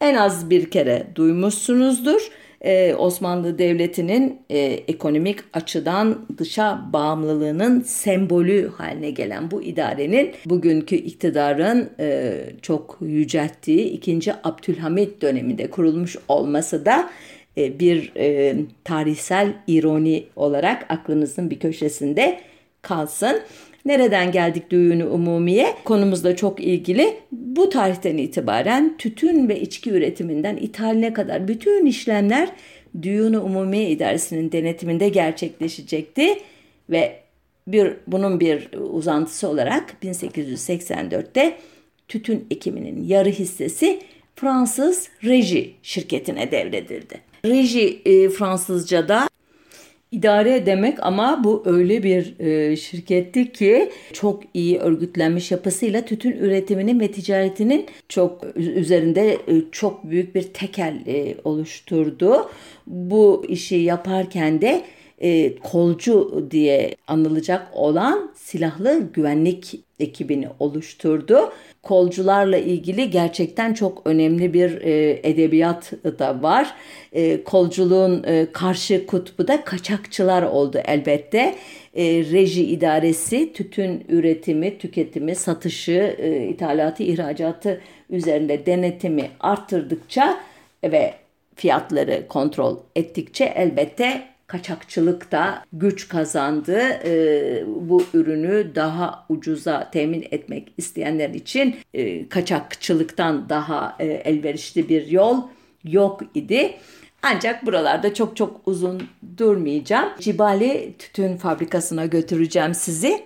en 0.00 0.14
az 0.14 0.50
bir 0.50 0.70
kere 0.70 1.06
duymuşsunuzdur 1.14 2.30
e, 2.60 2.94
Osmanlı 2.94 3.58
Devleti'nin 3.58 4.42
e, 4.50 4.58
ekonomik 4.88 5.38
açıdan 5.52 6.26
dışa 6.38 6.80
bağımlılığının 6.92 7.80
sembolü 7.80 8.70
haline 8.76 9.10
gelen 9.10 9.50
bu 9.50 9.62
idarenin 9.62 10.32
bugünkü 10.46 10.96
iktidarın 10.96 11.90
e, 12.00 12.40
çok 12.62 12.98
yücelttiği 13.00 13.84
2. 13.84 14.32
Abdülhamit 14.44 15.22
döneminde 15.22 15.70
kurulmuş 15.70 16.16
olması 16.28 16.86
da 16.86 17.10
e, 17.56 17.80
bir 17.80 18.12
e, 18.16 18.56
tarihsel 18.84 19.52
ironi 19.66 20.24
olarak 20.36 20.86
aklınızın 20.88 21.50
bir 21.50 21.58
köşesinde 21.58 22.40
kalsın. 22.82 23.40
Nereden 23.84 24.32
geldik 24.32 24.70
düğünü 24.70 25.04
umumiye? 25.04 25.74
Konumuzla 25.84 26.36
çok 26.36 26.60
ilgili. 26.60 27.16
Bu 27.32 27.70
tarihten 27.70 28.16
itibaren 28.16 28.96
tütün 28.98 29.48
ve 29.48 29.60
içki 29.60 29.90
üretiminden 29.90 30.56
ithaline 30.56 31.12
kadar 31.12 31.48
bütün 31.48 31.86
işlemler 31.86 32.48
düğünü 33.02 33.38
umumiye 33.38 33.90
idaresinin 33.90 34.52
denetiminde 34.52 35.08
gerçekleşecekti 35.08 36.26
ve 36.90 37.20
bir 37.66 37.92
bunun 38.06 38.40
bir 38.40 38.68
uzantısı 38.72 39.48
olarak 39.48 39.96
1884'te 40.02 41.56
tütün 42.08 42.46
ekiminin 42.50 43.04
yarı 43.04 43.28
hissesi 43.28 44.00
Fransız 44.36 45.08
Reji 45.24 45.74
şirketine 45.82 46.50
devredildi. 46.50 47.20
Reji 47.44 48.02
e, 48.04 48.28
Fransızca'da 48.28 49.29
İdare 50.12 50.66
demek 50.66 51.02
ama 51.02 51.44
bu 51.44 51.62
öyle 51.66 52.02
bir 52.02 52.40
e, 52.40 52.76
şirketti 52.76 53.52
ki 53.52 53.90
çok 54.12 54.42
iyi 54.54 54.78
örgütlenmiş 54.78 55.50
yapısıyla 55.50 56.04
tütün 56.04 56.32
üretiminin 56.32 57.00
ve 57.00 57.12
ticaretinin 57.12 57.86
çok 58.08 58.44
üzerinde 58.56 59.32
e, 59.32 59.38
çok 59.72 60.10
büyük 60.10 60.34
bir 60.34 60.42
tekel 60.42 61.02
e, 61.06 61.34
oluşturdu. 61.44 62.50
Bu 62.86 63.44
işi 63.48 63.76
yaparken 63.76 64.60
de 64.60 64.82
e, 65.20 65.58
kolcu 65.58 66.46
diye 66.50 66.94
anılacak 67.06 67.68
olan 67.72 68.30
silahlı 68.34 69.08
güvenlik 69.12 69.80
ekibini 70.00 70.48
oluşturdu. 70.58 71.52
Kolcularla 71.82 72.56
ilgili 72.56 73.10
gerçekten 73.10 73.74
çok 73.74 74.02
önemli 74.04 74.54
bir 74.54 74.80
e, 74.80 75.20
edebiyat 75.22 75.92
da 76.18 76.42
var. 76.42 76.74
E, 77.12 77.44
kolculuğun 77.44 78.24
e, 78.26 78.46
karşı 78.52 79.06
kutbu 79.06 79.48
da 79.48 79.64
kaçakçılar 79.64 80.42
oldu 80.42 80.80
elbette. 80.84 81.54
E, 81.94 82.04
reji 82.04 82.64
idaresi 82.64 83.52
tütün 83.52 84.04
üretimi, 84.08 84.78
tüketimi, 84.78 85.34
satışı, 85.34 86.16
e, 86.18 86.46
ithalatı, 86.46 87.02
ihracatı 87.02 87.80
üzerinde 88.10 88.66
denetimi 88.66 89.30
arttırdıkça 89.40 90.40
ve 90.84 91.14
fiyatları 91.54 92.28
kontrol 92.28 92.76
ettikçe 92.96 93.44
elbette 93.44 94.22
kaçakçılık 94.50 95.32
da 95.32 95.64
güç 95.72 96.08
kazandı. 96.08 96.78
E, 97.04 97.64
bu 97.66 98.04
ürünü 98.14 98.74
daha 98.74 99.26
ucuza 99.28 99.90
temin 99.90 100.26
etmek 100.30 100.72
isteyenler 100.76 101.30
için 101.30 101.76
e, 101.94 102.28
kaçakçılıktan 102.28 103.48
daha 103.48 103.96
e, 103.98 104.06
elverişli 104.06 104.88
bir 104.88 105.06
yol 105.06 105.42
yok 105.84 106.20
idi. 106.34 106.74
Ancak 107.22 107.66
buralarda 107.66 108.14
çok 108.14 108.36
çok 108.36 108.60
uzun 108.66 109.02
durmayacağım. 109.36 110.08
Cibali 110.20 110.94
Tütün 110.98 111.36
Fabrikası'na 111.36 112.06
götüreceğim 112.06 112.74
sizi. 112.74 113.22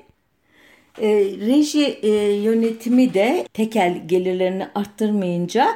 E, 1.00 1.08
reji 1.24 1.84
e, 2.02 2.08
yönetimi 2.32 3.14
de 3.14 3.46
tekel 3.52 4.02
gelirlerini 4.06 4.66
arttırmayınca 4.74 5.68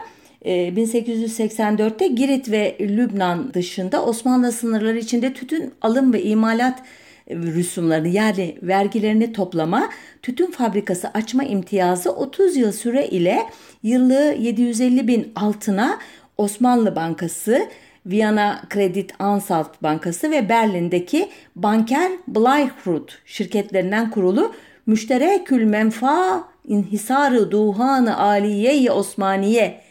1884'te 0.49 2.05
ee, 2.05 2.09
Girit 2.09 2.51
ve 2.51 2.77
Lübnan 2.81 3.55
dışında 3.55 4.05
Osmanlı 4.05 4.53
sınırları 4.53 4.99
içinde 4.99 5.33
tütün 5.33 5.73
alım 5.83 6.13
ve 6.13 6.23
imalat 6.23 6.83
rüsumlarını 7.31 8.09
yani 8.09 8.59
vergilerini 8.63 9.33
toplama, 9.33 9.89
tütün 10.23 10.51
fabrikası 10.51 11.09
açma 11.09 11.45
imtiyazı 11.45 12.13
30 12.13 12.57
yıl 12.57 12.73
süre 12.73 13.07
ile 13.07 13.39
yıllığı 13.83 14.35
750 14.39 15.09
bin 15.09 15.33
altına 15.37 15.99
Osmanlı 16.39 16.97
Bankası, 16.97 17.69
Viyana 18.07 18.63
Kredit 18.69 19.13
Ansalt 19.19 19.83
Bankası 19.83 20.31
ve 20.31 20.49
Berlin'deki 20.49 21.29
Banker 21.57 22.13
Bleihrut 22.29 23.19
şirketlerinden 23.27 24.11
kurulu 24.11 24.55
müşterekül 24.87 25.65
menfa 25.65 26.45
inhisarı 26.69 27.51
duhanı 27.51 28.19
aliye 28.19 28.91
Osmaniye 28.91 29.88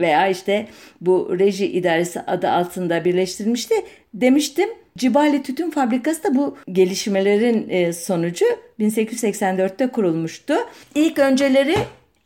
veya 0.00 0.28
işte 0.28 0.66
bu 1.00 1.38
reji 1.38 1.66
idaresi 1.66 2.20
adı 2.20 2.50
altında 2.50 3.04
birleştirilmişti 3.04 3.74
demiştim. 4.14 4.68
Cibali 4.98 5.42
Tütün 5.42 5.70
Fabrikası 5.70 6.24
da 6.24 6.34
bu 6.34 6.56
gelişmelerin 6.72 7.68
e, 7.68 7.92
sonucu 7.92 8.44
1884'te 8.80 9.86
kurulmuştu. 9.86 10.54
İlk 10.94 11.18
önceleri 11.18 11.76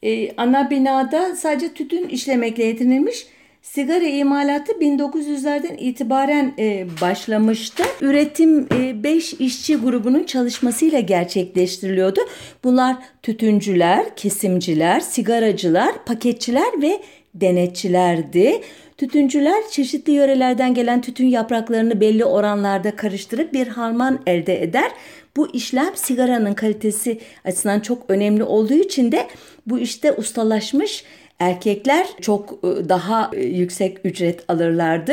e, 0.03 0.37
ana 0.37 0.71
binada 0.71 1.37
sadece 1.37 1.75
tütün 1.75 2.09
işlemekle 2.09 2.65
yetinilmiş. 2.65 3.27
Sigara 3.73 4.05
imalatı 4.05 4.73
1900'lerden 4.73 5.77
itibaren 5.79 6.55
e, 6.59 6.87
başlamıştı. 7.01 7.83
Üretim 8.01 8.71
5 9.03 9.35
e, 9.35 9.37
işçi 9.37 9.77
grubunun 9.77 10.25
çalışmasıyla 10.25 11.01
gerçekleştiriliyordu. 11.01 12.21
Bunlar 12.65 12.97
tütüncüler, 13.23 14.17
kesimciler, 14.17 15.01
sigaracılar, 15.01 16.05
paketçiler 16.05 16.83
ve 16.83 17.01
denetçilerdi. 17.35 18.61
Tütüncüler 18.97 19.69
çeşitli 19.71 20.13
yörelerden 20.13 20.75
gelen 20.75 21.01
tütün 21.01 21.27
yapraklarını 21.27 22.01
belli 22.01 22.25
oranlarda 22.25 22.97
karıştırıp 22.97 23.53
bir 23.53 23.67
harman 23.67 24.21
elde 24.27 24.63
eder. 24.63 24.91
Bu 25.37 25.55
işlem 25.55 25.97
sigaranın 25.97 26.55
kalitesi 26.55 27.21
açısından 27.45 27.81
çok 27.81 28.11
önemli 28.11 28.45
olduğu 28.45 28.75
için 28.75 29.13
de 29.13 29.27
bu 29.67 29.79
işte 29.79 30.13
ustalaşmış 30.13 31.05
erkekler 31.39 32.07
çok 32.21 32.53
e, 32.53 32.89
daha 32.89 33.31
e, 33.35 33.45
yüksek 33.45 33.99
ücret 34.05 34.45
alırlardı. 34.49 35.13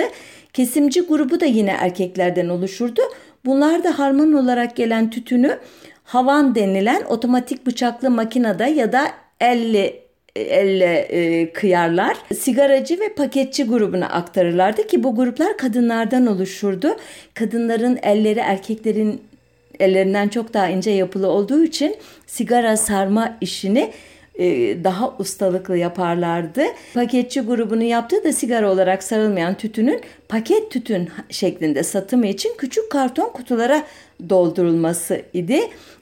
Kesimci 0.53 1.01
grubu 1.01 1.39
da 1.39 1.45
yine 1.45 1.71
erkeklerden 1.71 2.49
oluşurdu. 2.49 3.01
Bunlar 3.45 3.83
da 3.83 3.99
harman 3.99 4.33
olarak 4.33 4.75
gelen 4.75 5.09
tütünü 5.09 5.59
havan 6.03 6.55
denilen 6.55 7.03
otomatik 7.03 7.65
bıçaklı 7.65 8.09
makinede 8.09 8.63
ya 8.63 8.91
da 8.91 9.07
elle 9.39 10.03
elle 10.35 10.95
e, 10.95 11.53
kıyarlar. 11.53 12.17
Sigaracı 12.35 12.99
ve 12.99 13.13
paketçi 13.13 13.63
grubuna 13.63 14.09
aktarırlardı 14.09 14.87
ki 14.87 15.03
bu 15.03 15.15
gruplar 15.15 15.57
kadınlardan 15.57 16.27
oluşurdu. 16.27 16.95
Kadınların 17.33 17.99
elleri 18.03 18.39
erkeklerin 18.39 19.21
ellerinden 19.79 20.27
çok 20.27 20.53
daha 20.53 20.69
ince 20.69 20.91
yapılı 20.91 21.27
olduğu 21.27 21.63
için 21.63 21.95
sigara 22.27 22.77
sarma 22.77 23.37
işini 23.41 23.91
daha 24.83 25.13
ustalıklı 25.19 25.77
yaparlardı. 25.77 26.63
Paketçi 26.93 27.41
grubunu 27.41 27.83
yaptığı 27.83 28.23
da 28.23 28.33
sigara 28.33 28.71
olarak 28.71 29.03
sarılmayan 29.03 29.57
tütünün 29.57 30.01
paket 30.29 30.71
tütün 30.71 31.09
şeklinde 31.29 31.83
satımı 31.83 32.27
için 32.27 32.51
küçük 32.57 32.91
karton 32.91 33.29
kutulara 33.29 33.83
doldurulması 34.29 35.21
idi. 35.33 35.59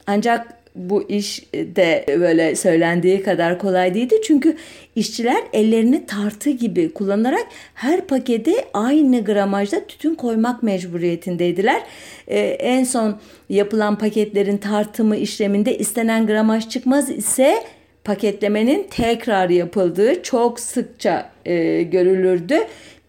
Ancak 0.07 0.61
bu 0.75 1.09
iş 1.09 1.43
de 1.53 2.05
böyle 2.07 2.55
söylendiği 2.55 3.23
kadar 3.23 3.59
kolay 3.59 3.93
değildi. 3.93 4.15
Çünkü 4.23 4.57
işçiler 4.95 5.43
ellerini 5.53 6.05
tartı 6.05 6.49
gibi 6.49 6.93
kullanarak 6.93 7.47
her 7.73 8.07
pakete 8.07 8.65
aynı 8.73 9.23
gramajda 9.23 9.87
tütün 9.87 10.15
koymak 10.15 10.63
mecburiyetindeydiler. 10.63 11.81
Ee, 12.27 12.39
en 12.39 12.83
son 12.83 13.19
yapılan 13.49 13.97
paketlerin 13.97 14.57
tartımı 14.57 15.17
işleminde 15.17 15.77
istenen 15.77 16.27
gramaj 16.27 16.69
çıkmaz 16.69 17.09
ise 17.09 17.63
paketlemenin 18.03 18.87
tekrar 18.91 19.49
yapıldığı 19.49 20.23
çok 20.23 20.59
sıkça 20.59 21.29
e, 21.45 21.81
görülürdü. 21.81 22.55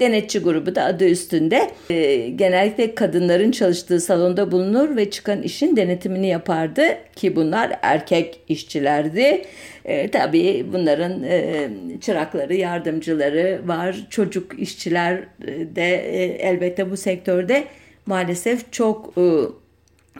Denetçi 0.01 0.39
grubu 0.39 0.75
da 0.75 0.85
adı 0.85 1.09
üstünde 1.09 1.71
e, 1.91 2.29
genellikle 2.29 2.95
kadınların 2.95 3.51
çalıştığı 3.51 4.01
salonda 4.01 4.53
bulunur 4.53 4.97
ve 4.97 5.11
çıkan 5.11 5.43
işin 5.43 5.77
denetimini 5.77 6.27
yapardı 6.27 6.83
ki 7.17 7.37
bunlar 7.37 7.79
erkek 7.83 8.41
işçilerdi. 8.49 9.45
E, 9.85 10.11
tabii 10.11 10.67
bunların 10.73 11.23
e, 11.23 11.69
çırakları, 12.01 12.55
yardımcıları 12.55 13.61
var. 13.65 14.07
Çocuk 14.11 14.59
işçiler 14.59 15.23
de 15.77 15.95
e, 15.95 16.25
elbette 16.25 16.91
bu 16.91 16.97
sektörde 16.97 17.65
maalesef 18.07 18.73
çok 18.73 19.19
e, 19.19 19.23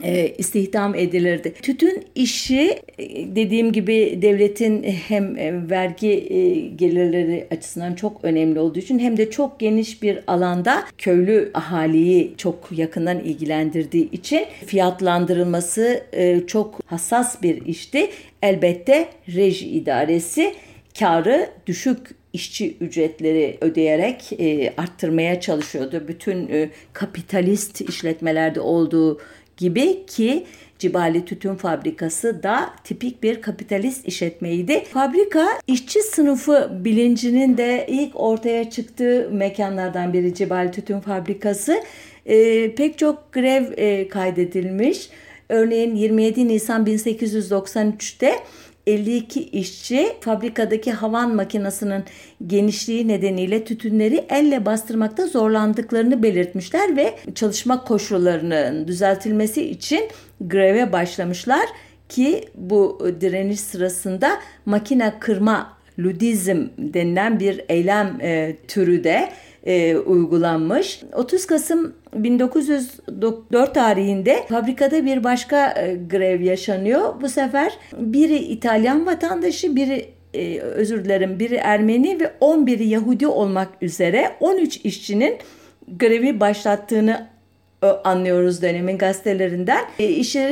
e, 0.01 0.33
istihdam 0.37 0.95
edilirdi. 0.95 1.53
Tütün 1.61 2.05
işi 2.15 2.79
e, 2.97 3.35
dediğim 3.35 3.71
gibi 3.71 4.19
devletin 4.21 4.83
hem 4.83 5.37
e, 5.37 5.69
vergi 5.69 6.73
gelirleri 6.75 7.47
açısından 7.51 7.93
çok 7.93 8.23
önemli 8.23 8.59
olduğu 8.59 8.79
için 8.79 8.99
hem 8.99 9.17
de 9.17 9.31
çok 9.31 9.59
geniş 9.59 10.01
bir 10.01 10.19
alanda 10.27 10.83
köylü 10.97 11.51
ahaliyi 11.53 12.33
çok 12.37 12.69
yakından 12.71 13.19
ilgilendirdiği 13.19 14.11
için 14.11 14.45
fiyatlandırılması 14.65 16.03
çok 16.47 16.79
hassas 16.85 17.41
bir 17.41 17.65
işti. 17.65 18.09
Elbette 18.41 19.07
reji 19.35 19.67
idaresi 19.67 20.53
karı 20.99 21.49
düşük 21.67 21.99
işçi 22.33 22.77
ücretleri 22.77 23.57
ödeyerek 23.61 24.31
arttırmaya 24.77 25.41
çalışıyordu. 25.41 26.03
Bütün 26.07 26.69
kapitalist 26.93 27.81
işletmelerde 27.81 28.59
olduğu 28.59 29.19
gibi 29.57 30.05
ki 30.05 30.45
Cibali 30.79 31.25
Tütün 31.25 31.55
Fabrikası 31.55 32.43
da 32.43 32.69
tipik 32.83 33.23
bir 33.23 33.41
kapitalist 33.41 34.07
işletmeydi. 34.07 34.83
Fabrika 34.83 35.47
işçi 35.67 36.01
sınıfı 36.01 36.71
bilincinin 36.85 37.57
de 37.57 37.85
ilk 37.89 38.19
ortaya 38.19 38.69
çıktığı 38.69 39.29
mekanlardan 39.31 40.13
biri 40.13 40.33
Cibali 40.33 40.71
Tütün 40.71 40.99
Fabrikası. 40.99 41.83
E, 42.25 42.75
pek 42.75 42.97
çok 42.97 43.33
grev 43.33 43.63
e, 43.77 44.07
kaydedilmiş. 44.07 45.09
Örneğin 45.49 45.95
27 45.95 46.47
Nisan 46.47 46.85
1893'te 46.85 48.35
52 48.87 49.43
işçi 49.43 50.13
fabrikadaki 50.21 50.91
havan 50.91 51.35
makinesinin 51.35 52.03
genişliği 52.47 53.07
nedeniyle 53.07 53.63
tütünleri 53.63 54.25
elle 54.29 54.65
bastırmakta 54.65 55.27
zorlandıklarını 55.27 56.23
belirtmişler 56.23 56.97
ve 56.97 57.19
çalışma 57.35 57.83
koşullarının 57.83 58.87
düzeltilmesi 58.87 59.69
için 59.69 60.09
greve 60.41 60.91
başlamışlar 60.91 61.65
ki 62.09 62.45
bu 62.55 63.07
direniş 63.21 63.59
sırasında 63.59 64.39
makine 64.65 65.13
kırma 65.19 65.77
ludizm 65.99 66.67
denilen 66.77 67.39
bir 67.39 67.61
eylem 67.69 68.17
e, 68.21 68.55
türü 68.67 69.03
de 69.03 69.29
e, 69.65 69.97
uygulanmış. 69.97 71.01
30 71.13 71.45
Kasım 71.45 71.93
1904 72.15 73.73
tarihinde 73.73 74.43
fabrikada 74.49 75.05
bir 75.05 75.23
başka 75.23 75.71
e, 75.81 75.95
grev 76.09 76.41
yaşanıyor. 76.41 77.21
Bu 77.21 77.29
sefer 77.29 77.73
biri 77.97 78.37
İtalyan 78.37 79.05
vatandaşı, 79.05 79.75
biri 79.75 80.05
e, 80.33 80.59
özür 80.59 81.05
dilerim 81.05 81.39
biri 81.39 81.55
Ermeni 81.55 82.19
ve 82.19 82.31
11'i 82.41 82.87
Yahudi 82.87 83.27
olmak 83.27 83.69
üzere 83.81 84.31
13 84.39 84.77
işçinin 84.77 85.37
grevi 85.99 86.39
başlattığını 86.39 87.32
anlıyoruz 87.87 88.61
dönemin 88.61 88.97
gazetelerinden. 88.97 89.85
E, 89.99 90.09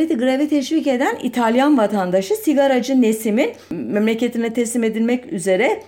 de 0.09 0.13
greve 0.13 0.49
teşvik 0.49 0.87
eden 0.87 1.17
İtalyan 1.23 1.77
vatandaşı 1.77 2.35
sigaracı 2.35 3.01
Nesim'in 3.01 3.51
memleketine 3.69 4.53
teslim 4.53 4.83
edilmek 4.83 5.33
üzere 5.33 5.81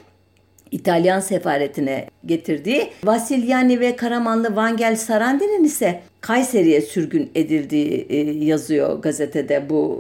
İtalyan 0.71 1.19
sefaretine 1.19 2.06
getirdiği, 2.25 2.89
Vasilyani 3.03 3.79
ve 3.79 3.95
Karamanlı 3.95 4.56
Vangel 4.56 4.95
Sarandi'nin 4.95 5.63
ise 5.63 5.99
Kayseri'ye 6.21 6.82
sürgün 6.82 7.32
edildiği 7.36 8.08
e, 8.10 8.45
yazıyor 8.45 9.01
gazetede 9.01 9.69
bu 9.69 9.99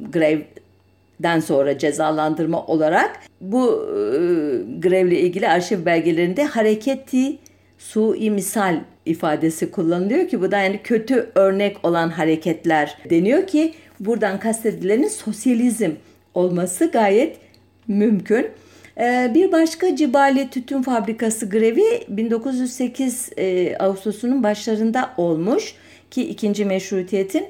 e, 0.00 0.04
grevden 0.04 1.40
sonra 1.40 1.78
cezalandırma 1.78 2.66
olarak. 2.66 3.20
Bu 3.40 3.86
grevle 4.78 5.20
ilgili 5.20 5.48
arşiv 5.48 5.84
belgelerinde 5.84 6.44
hareketi 6.44 7.38
sui 7.80 8.30
misal 8.30 8.80
ifadesi 9.06 9.70
kullanılıyor 9.70 10.28
ki 10.28 10.40
bu 10.40 10.50
da 10.50 10.58
yani 10.58 10.80
kötü 10.84 11.30
örnek 11.34 11.84
olan 11.84 12.08
hareketler 12.08 12.98
deniyor 13.10 13.46
ki 13.46 13.74
buradan 14.00 14.40
kastedilenin 14.40 15.08
sosyalizm 15.08 15.90
olması 16.34 16.90
gayet 16.90 17.36
mümkün. 17.88 18.46
Ee, 18.98 19.30
bir 19.34 19.52
başka 19.52 19.96
Cibali 19.96 20.50
Tütün 20.50 20.82
Fabrikası 20.82 21.50
grevi 21.50 21.84
1908 22.08 23.30
e, 23.36 23.76
Ağustos'unun 23.76 24.42
başlarında 24.42 25.10
olmuş 25.16 25.74
ki 26.10 26.28
ikinci 26.28 26.64
meşrutiyetin 26.64 27.46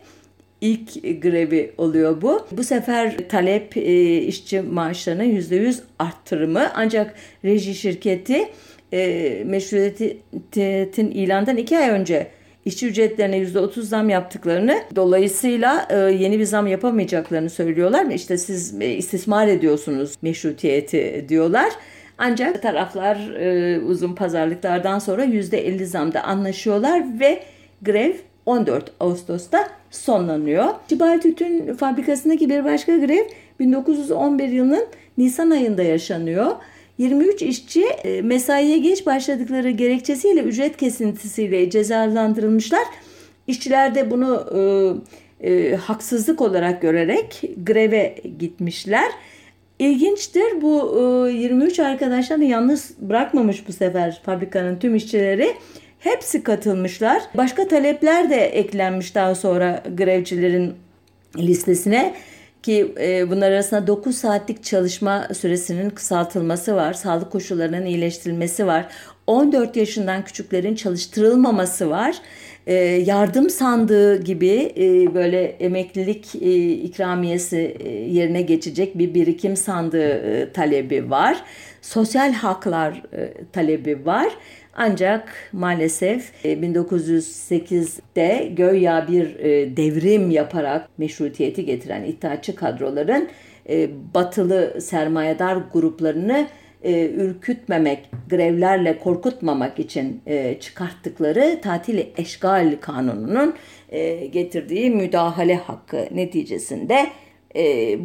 ilk 0.60 1.22
grevi 1.22 1.72
oluyor 1.78 2.22
bu. 2.22 2.46
Bu 2.52 2.64
sefer 2.64 3.28
talep 3.28 3.76
e, 3.76 4.18
işçi 4.18 4.60
maaşlarına 4.60 5.24
%100 5.24 5.78
arttırımı 5.98 6.70
ancak 6.74 7.14
reji 7.44 7.74
şirketi 7.74 8.48
e, 8.92 9.42
meşrutiyetin 9.46 11.10
ilandan 11.10 11.56
iki 11.56 11.78
ay 11.78 11.90
önce 11.90 12.26
işçi 12.64 12.86
ücretlerine 12.86 13.38
%30 13.38 13.82
zam 13.82 14.08
yaptıklarını 14.08 14.82
dolayısıyla 14.96 15.86
e, 15.90 15.96
yeni 15.96 16.38
bir 16.38 16.44
zam 16.44 16.66
yapamayacaklarını 16.66 17.50
söylüyorlar. 17.50 18.06
İşte 18.06 18.38
siz 18.38 18.80
e, 18.80 18.94
istismar 18.94 19.48
ediyorsunuz 19.48 20.14
meşrutiyeti 20.22 21.26
diyorlar. 21.28 21.72
Ancak 22.18 22.62
taraflar 22.62 23.16
e, 23.16 23.80
uzun 23.80 24.14
pazarlıklardan 24.14 24.98
sonra 24.98 25.24
%50 25.24 25.84
zamda 25.84 26.22
anlaşıyorlar 26.22 27.20
ve 27.20 27.42
grev 27.82 28.12
14 28.46 28.92
Ağustos'ta 29.00 29.68
sonlanıyor. 29.90 30.64
Cibal 30.88 31.20
Tütün 31.20 31.74
Fabrikası'ndaki 31.74 32.50
bir 32.50 32.64
başka 32.64 32.96
grev 32.96 33.24
1911 33.60 34.48
yılının 34.48 34.86
Nisan 35.18 35.50
ayında 35.50 35.82
yaşanıyor. 35.82 36.46
23 37.00 37.42
işçi 37.42 37.84
e, 37.84 38.22
mesaiye 38.22 38.78
geç 38.78 39.06
başladıkları 39.06 39.70
gerekçesiyle 39.70 40.40
ücret 40.40 40.76
kesintisiyle 40.76 41.70
cezalandırılmışlar. 41.70 42.82
İşçiler 43.46 43.94
de 43.94 44.10
bunu 44.10 44.46
e, 45.40 45.50
e, 45.50 45.76
haksızlık 45.76 46.40
olarak 46.40 46.82
görerek 46.82 47.42
greve 47.66 48.14
gitmişler. 48.38 49.10
İlginçtir 49.78 50.62
bu 50.62 50.98
e, 51.28 51.32
23 51.32 51.80
arkadaşlarını 51.80 52.44
yalnız 52.44 52.94
bırakmamış 53.00 53.68
bu 53.68 53.72
sefer 53.72 54.20
fabrikanın 54.24 54.78
tüm 54.78 54.94
işçileri. 54.94 55.54
Hepsi 55.98 56.42
katılmışlar. 56.42 57.22
Başka 57.36 57.68
talepler 57.68 58.30
de 58.30 58.36
eklenmiş 58.36 59.14
daha 59.14 59.34
sonra 59.34 59.82
grevcilerin 59.96 60.74
listesine 61.36 62.14
ki 62.62 62.94
e, 63.00 63.30
bunlar 63.30 63.50
arasında 63.50 63.86
9 63.86 64.16
saatlik 64.16 64.64
çalışma 64.64 65.28
süresinin 65.34 65.90
kısaltılması 65.90 66.76
var. 66.76 66.92
Sağlık 66.92 67.32
koşullarının 67.32 67.86
iyileştirilmesi 67.86 68.66
var. 68.66 68.86
14 69.26 69.76
yaşından 69.76 70.24
küçüklerin 70.24 70.74
çalıştırılmaması 70.74 71.90
var. 71.90 72.16
E, 72.66 72.74
yardım 72.84 73.50
sandığı 73.50 74.22
gibi 74.22 74.72
e, 74.76 75.14
böyle 75.14 75.42
emeklilik 75.44 76.34
e, 76.34 76.72
ikramiyesi 76.72 77.76
e, 77.80 77.88
yerine 77.88 78.42
geçecek 78.42 78.98
bir 78.98 79.14
birikim 79.14 79.56
sandığı 79.56 80.08
e, 80.08 80.52
talebi 80.52 81.10
var. 81.10 81.42
Sosyal 81.90 82.32
haklar 82.32 83.02
e, 83.12 83.34
talebi 83.52 84.06
var. 84.06 84.32
Ancak 84.74 85.32
maalesef 85.52 86.44
1908'de 86.44 88.22
e, 88.22 88.46
göya 88.46 89.08
bir 89.08 89.38
e, 89.38 89.76
devrim 89.76 90.30
yaparak 90.30 90.88
meşrutiyeti 90.98 91.64
getiren 91.64 92.04
iddiaçı 92.04 92.54
kadroların 92.54 93.28
batılı 94.14 94.80
sermayedar 94.80 95.58
gruplarını 95.72 96.46
ürkütmemek, 97.16 98.10
grevlerle 98.28 98.98
korkutmamak 98.98 99.78
için 99.78 100.22
çıkarttıkları 100.60 101.60
tatili 101.62 102.12
eşgal 102.16 102.76
kanununun 102.80 103.54
getirdiği 104.32 104.90
müdahale 104.90 105.54
hakkı 105.54 106.08
neticesinde 106.10 107.06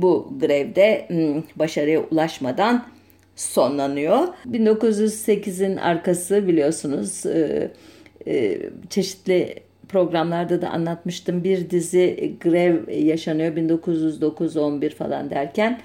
bu 0.01 0.33
grevde 0.39 1.07
başarıya 1.55 2.01
ulaşmadan 2.01 2.94
sonlanıyor. 3.35 4.27
1908'in 4.51 5.77
arkası 5.77 6.47
biliyorsunuz 6.47 7.25
e, 7.25 7.71
e, 8.27 8.59
çeşitli 8.89 9.55
programlarda 9.89 10.61
da 10.61 10.69
anlatmıştım. 10.69 11.43
Bir 11.43 11.69
dizi 11.69 12.33
grev 12.41 12.89
yaşanıyor 13.05 13.55
1909-11 13.55 14.89
falan 14.89 15.29
derken 15.29 15.81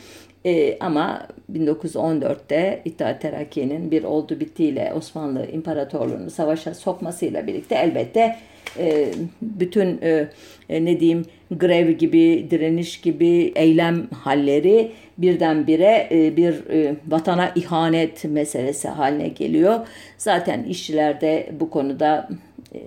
e, 0.46 0.78
ama 0.80 1.28
1914'te 1.52 2.82
İttihat 2.84 3.20
Terakki'nin 3.20 3.90
bir 3.90 4.04
oldu 4.04 4.40
bittiyle 4.40 4.92
Osmanlı 4.96 5.46
İmparatorluğu'nu 5.52 6.30
savaşa 6.30 6.74
sokmasıyla 6.74 7.46
birlikte 7.46 7.74
elbette 7.74 8.36
e, 8.78 9.08
bütün 9.42 9.98
e, 10.02 10.28
e, 10.68 10.84
ne 10.84 11.00
diyeyim 11.00 11.24
grev 11.50 11.90
gibi, 11.90 12.46
direniş 12.50 13.00
gibi 13.00 13.52
eylem 13.56 14.06
halleri 14.06 14.92
birdenbire 15.22 16.08
e, 16.10 16.36
bir 16.36 16.70
e, 16.70 16.94
vatana 17.08 17.52
ihanet 17.54 18.24
meselesi 18.24 18.88
haline 18.88 19.28
geliyor. 19.28 19.86
Zaten 20.18 20.62
işçiler 20.62 21.20
de 21.20 21.50
bu 21.60 21.70
konuda 21.70 22.28
e, 22.74 22.78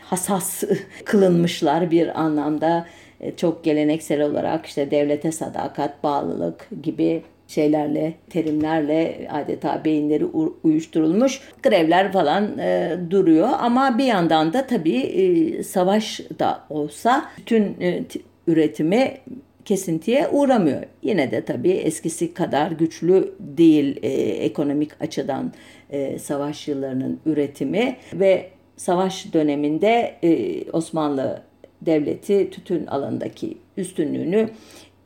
hassas 0.00 0.62
kılınmışlar 1.04 1.90
bir 1.90 2.20
anlamda 2.20 2.86
e, 3.20 3.36
çok 3.36 3.64
geleneksel 3.64 4.22
olarak 4.22 4.66
işte 4.66 4.90
devlete 4.90 5.32
sadakat, 5.32 6.02
bağlılık 6.02 6.68
gibi 6.82 7.22
şeylerle, 7.48 8.14
terimlerle 8.30 9.28
adeta 9.32 9.84
beyinleri 9.84 10.24
uyuşturulmuş 10.64 11.40
grevler 11.62 12.12
falan 12.12 12.58
e, 12.58 12.96
duruyor. 13.10 13.48
Ama 13.60 13.98
bir 13.98 14.04
yandan 14.04 14.52
da 14.52 14.66
tabii 14.66 14.98
e, 14.98 15.62
savaş 15.62 16.20
da 16.38 16.60
olsa 16.70 17.24
bütün 17.38 17.62
e, 17.80 18.04
üretimi 18.46 19.14
kesintiye 19.64 20.28
uğramıyor. 20.28 20.82
Yine 21.02 21.30
de 21.30 21.44
tabii 21.44 21.70
eskisi 21.70 22.34
kadar 22.34 22.70
güçlü 22.70 23.34
değil 23.38 23.96
e, 24.02 24.08
ekonomik 24.20 25.02
açıdan 25.02 25.52
e, 25.90 26.18
savaş 26.18 26.68
yıllarının 26.68 27.20
üretimi 27.26 27.96
ve 28.14 28.50
savaş 28.76 29.32
döneminde 29.32 30.14
e, 30.22 30.70
Osmanlı 30.70 31.42
Devleti 31.82 32.50
tütün 32.50 32.86
alanındaki 32.86 33.58
üstünlüğünü 33.76 34.48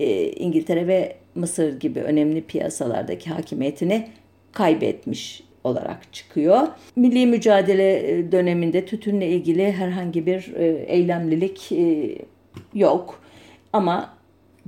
e, 0.01 0.31
İngiltere 0.31 0.87
ve 0.87 1.17
Mısır 1.35 1.81
gibi 1.81 2.01
önemli 2.01 2.43
piyasalardaki 2.43 3.31
hakimiyetini 3.31 4.09
kaybetmiş 4.53 5.43
olarak 5.65 6.13
çıkıyor. 6.13 6.69
Milli 6.97 7.27
mücadele 7.27 8.11
e, 8.19 8.33
döneminde 8.33 8.87
tütünle 8.87 9.29
ilgili 9.29 9.73
herhangi 9.73 10.27
bir 10.27 10.55
e, 10.57 10.67
eylemlilik 10.67 11.73
e, 11.73 12.19
yok. 12.75 13.23
Ama 13.73 14.16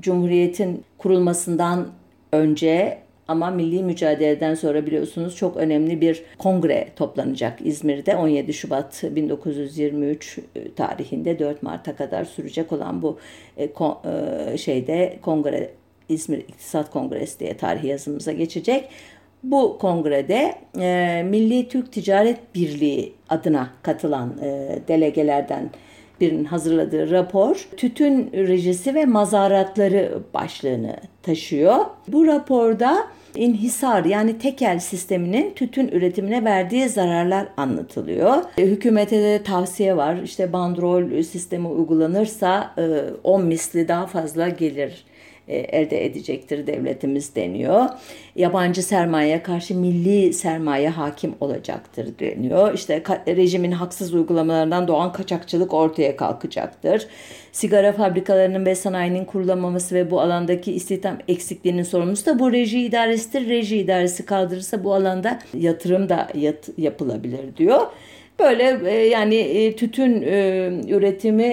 Cumhuriyet'in 0.01 0.85
kurulmasından 0.99 1.89
önce 2.33 2.99
ama 3.29 3.51
milli 3.51 3.83
mücadeleden 3.83 4.55
sonra 4.55 4.87
biliyorsunuz 4.87 5.37
çok 5.37 5.57
önemli 5.57 6.01
bir 6.01 6.23
kongre 6.39 6.89
toplanacak 6.97 7.59
İzmir'de 7.65 8.17
17 8.17 8.53
Şubat 8.53 9.05
1923 9.11 10.39
tarihinde 10.77 11.39
4 11.39 11.63
Mart'a 11.63 11.97
kadar 11.97 12.25
sürecek 12.25 12.73
olan 12.73 13.03
bu 13.03 13.19
şeyde 14.57 15.19
kongre 15.23 15.71
İzmir 16.09 16.39
İktisat 16.39 16.91
Kongresi 16.91 17.41
diye 17.41 17.57
tarih 17.57 17.85
yazımıza 17.85 18.33
geçecek. 18.33 18.89
Bu 19.43 19.79
kongrede 19.79 20.55
e, 20.81 21.23
Milli 21.27 21.69
Türk 21.69 21.93
Ticaret 21.93 22.55
Birliği 22.55 23.13
adına 23.29 23.71
katılan 23.83 24.39
e, 24.43 24.79
delegelerden 24.89 25.71
birinin 26.21 26.45
hazırladığı 26.45 27.11
rapor 27.11 27.69
tütün 27.77 28.31
rejisi 28.33 28.95
ve 28.95 29.05
mazaratları 29.05 30.19
başlığını 30.35 30.97
taşıyor. 31.23 31.77
Bu 32.09 32.27
raporda 32.27 33.07
inhisar 33.35 34.05
yani 34.05 34.39
tekel 34.39 34.79
sisteminin 34.79 35.55
tütün 35.55 35.89
üretimine 35.89 36.45
verdiği 36.45 36.89
zararlar 36.89 37.47
anlatılıyor. 37.57 38.37
E, 38.59 38.63
hükümete 38.63 39.23
de 39.23 39.43
tavsiye 39.43 39.97
var. 39.97 40.17
İşte 40.25 40.53
bandrol 40.53 41.23
sistemi 41.23 41.69
uygulanırsa 41.69 42.75
10 43.25 43.41
e, 43.41 43.45
misli 43.45 43.89
daha 43.89 44.07
fazla 44.07 44.49
gelir 44.49 45.05
elde 45.49 46.05
edecektir 46.05 46.67
devletimiz 46.67 47.37
deniyor. 47.37 47.85
Yabancı 48.37 48.83
sermayeye 48.83 49.43
karşı 49.43 49.75
milli 49.75 50.33
sermaye 50.33 50.89
hakim 50.89 51.35
olacaktır 51.41 52.09
deniyor. 52.19 52.75
İşte 52.75 53.03
rejimin 53.27 53.73
haksız 53.73 54.15
uygulamalarından 54.15 54.89
doğan 54.89 55.13
kaçakçılık 55.13 55.75
ortaya 55.75 56.17
kalkacaktır. 56.17 57.07
Sigara 57.53 57.93
fabrikalarının 57.93 58.67
ve 58.67 58.75
sanayinin 58.75 59.25
kurulamaması 59.25 59.95
ve 59.95 60.11
bu 60.11 60.21
alandaki 60.21 60.73
istihdam 60.73 61.19
eksikliğinin 61.29 61.83
sorumlusu 61.83 62.27
da 62.27 62.39
bu 62.39 62.53
reji 62.53 62.81
idaresidir. 62.81 63.49
Reji 63.49 63.77
idaresi 63.77 64.27
kaldırırsa 64.27 64.85
bu 64.85 64.95
alanda 64.95 65.39
yatırım 65.55 66.09
da 66.09 66.29
yat, 66.35 66.69
yapılabilir 66.79 67.57
diyor. 67.57 67.81
Böyle 68.39 68.81
e, 68.87 69.07
yani 69.07 69.35
e, 69.35 69.77
tütün 69.77 70.23
üretimi 70.89 71.51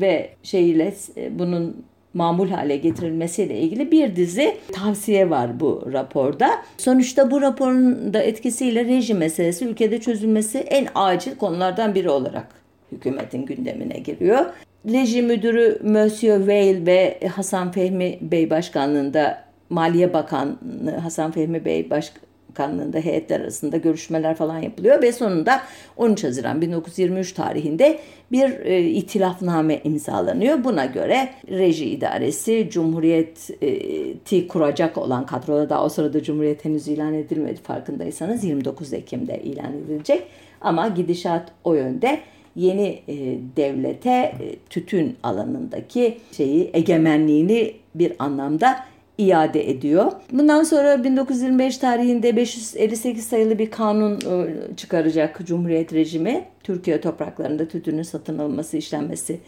ve 0.00 0.30
şeyle 0.42 0.94
bunun 1.30 1.87
mamul 2.18 2.48
hale 2.50 2.76
getirilmesiyle 2.76 3.58
ilgili 3.58 3.92
bir 3.92 4.16
dizi 4.16 4.56
tavsiye 4.72 5.30
var 5.30 5.60
bu 5.60 5.88
raporda. 5.92 6.50
Sonuçta 6.78 7.30
bu 7.30 7.40
raporun 7.40 8.14
da 8.14 8.22
etkisiyle 8.22 8.84
rejim 8.84 9.18
meselesi 9.18 9.64
ülkede 9.64 10.00
çözülmesi 10.00 10.58
en 10.58 10.88
acil 10.94 11.36
konulardan 11.36 11.94
biri 11.94 12.10
olarak 12.10 12.46
hükümetin 12.92 13.46
gündemine 13.46 13.98
giriyor. 13.98 14.46
Rejim 14.86 15.26
müdürü 15.26 15.80
Monsieur 15.82 16.38
Weil 16.38 16.86
ve 16.86 17.20
Hasan 17.36 17.72
Fehmi 17.72 18.18
Bey 18.20 18.50
başkanlığında 18.50 19.44
Maliye 19.70 20.12
Bakanı 20.12 20.56
Hasan 21.02 21.30
Fehmi 21.30 21.64
Bey 21.64 21.90
baş, 21.90 22.12
Bakanlığı'nda 22.50 22.98
heyetler 22.98 23.40
arasında 23.40 23.76
görüşmeler 23.76 24.34
falan 24.34 24.58
yapılıyor 24.58 25.02
ve 25.02 25.12
sonunda 25.12 25.60
13 25.96 26.24
Haziran 26.24 26.60
1923 26.60 27.32
tarihinde 27.32 27.98
bir 28.32 28.60
e, 28.60 28.82
itilafname 28.82 29.80
imzalanıyor. 29.84 30.64
Buna 30.64 30.84
göre 30.84 31.28
reji 31.50 31.84
idaresi 31.84 32.68
Cumhuriyeti 32.70 34.48
kuracak 34.48 34.98
olan 34.98 35.26
kadroda 35.26 35.70
da 35.70 35.84
o 35.84 35.88
sırada 35.88 36.22
Cumhuriyet 36.22 36.64
henüz 36.64 36.88
ilan 36.88 37.14
edilmedi 37.14 37.60
farkındaysanız 37.62 38.44
29 38.44 38.92
Ekim'de 38.92 39.40
ilan 39.42 39.72
edilecek. 39.72 40.22
Ama 40.60 40.88
gidişat 40.88 41.52
o 41.64 41.74
yönde 41.74 42.20
yeni 42.56 43.02
e, 43.08 43.14
devlete 43.56 44.10
e, 44.10 44.56
tütün 44.70 45.16
alanındaki 45.22 46.18
şeyi 46.32 46.70
egemenliğini 46.72 47.74
bir 47.94 48.12
anlamda 48.18 48.76
iade 49.18 49.70
ediyor. 49.70 50.12
Bundan 50.32 50.62
sonra 50.62 51.04
1925 51.04 51.78
tarihinde 51.78 52.36
558 52.36 53.26
sayılı 53.26 53.58
bir 53.58 53.70
kanun 53.70 54.14
e, 54.14 54.46
çıkaracak 54.76 55.40
Cumhuriyet 55.46 55.92
rejimi. 55.92 56.44
Türkiye 56.62 57.00
topraklarında 57.00 57.68
tütünün 57.68 58.02
satın 58.02 58.38
alınması, 58.38 58.76
işlenmesi, 58.76 59.40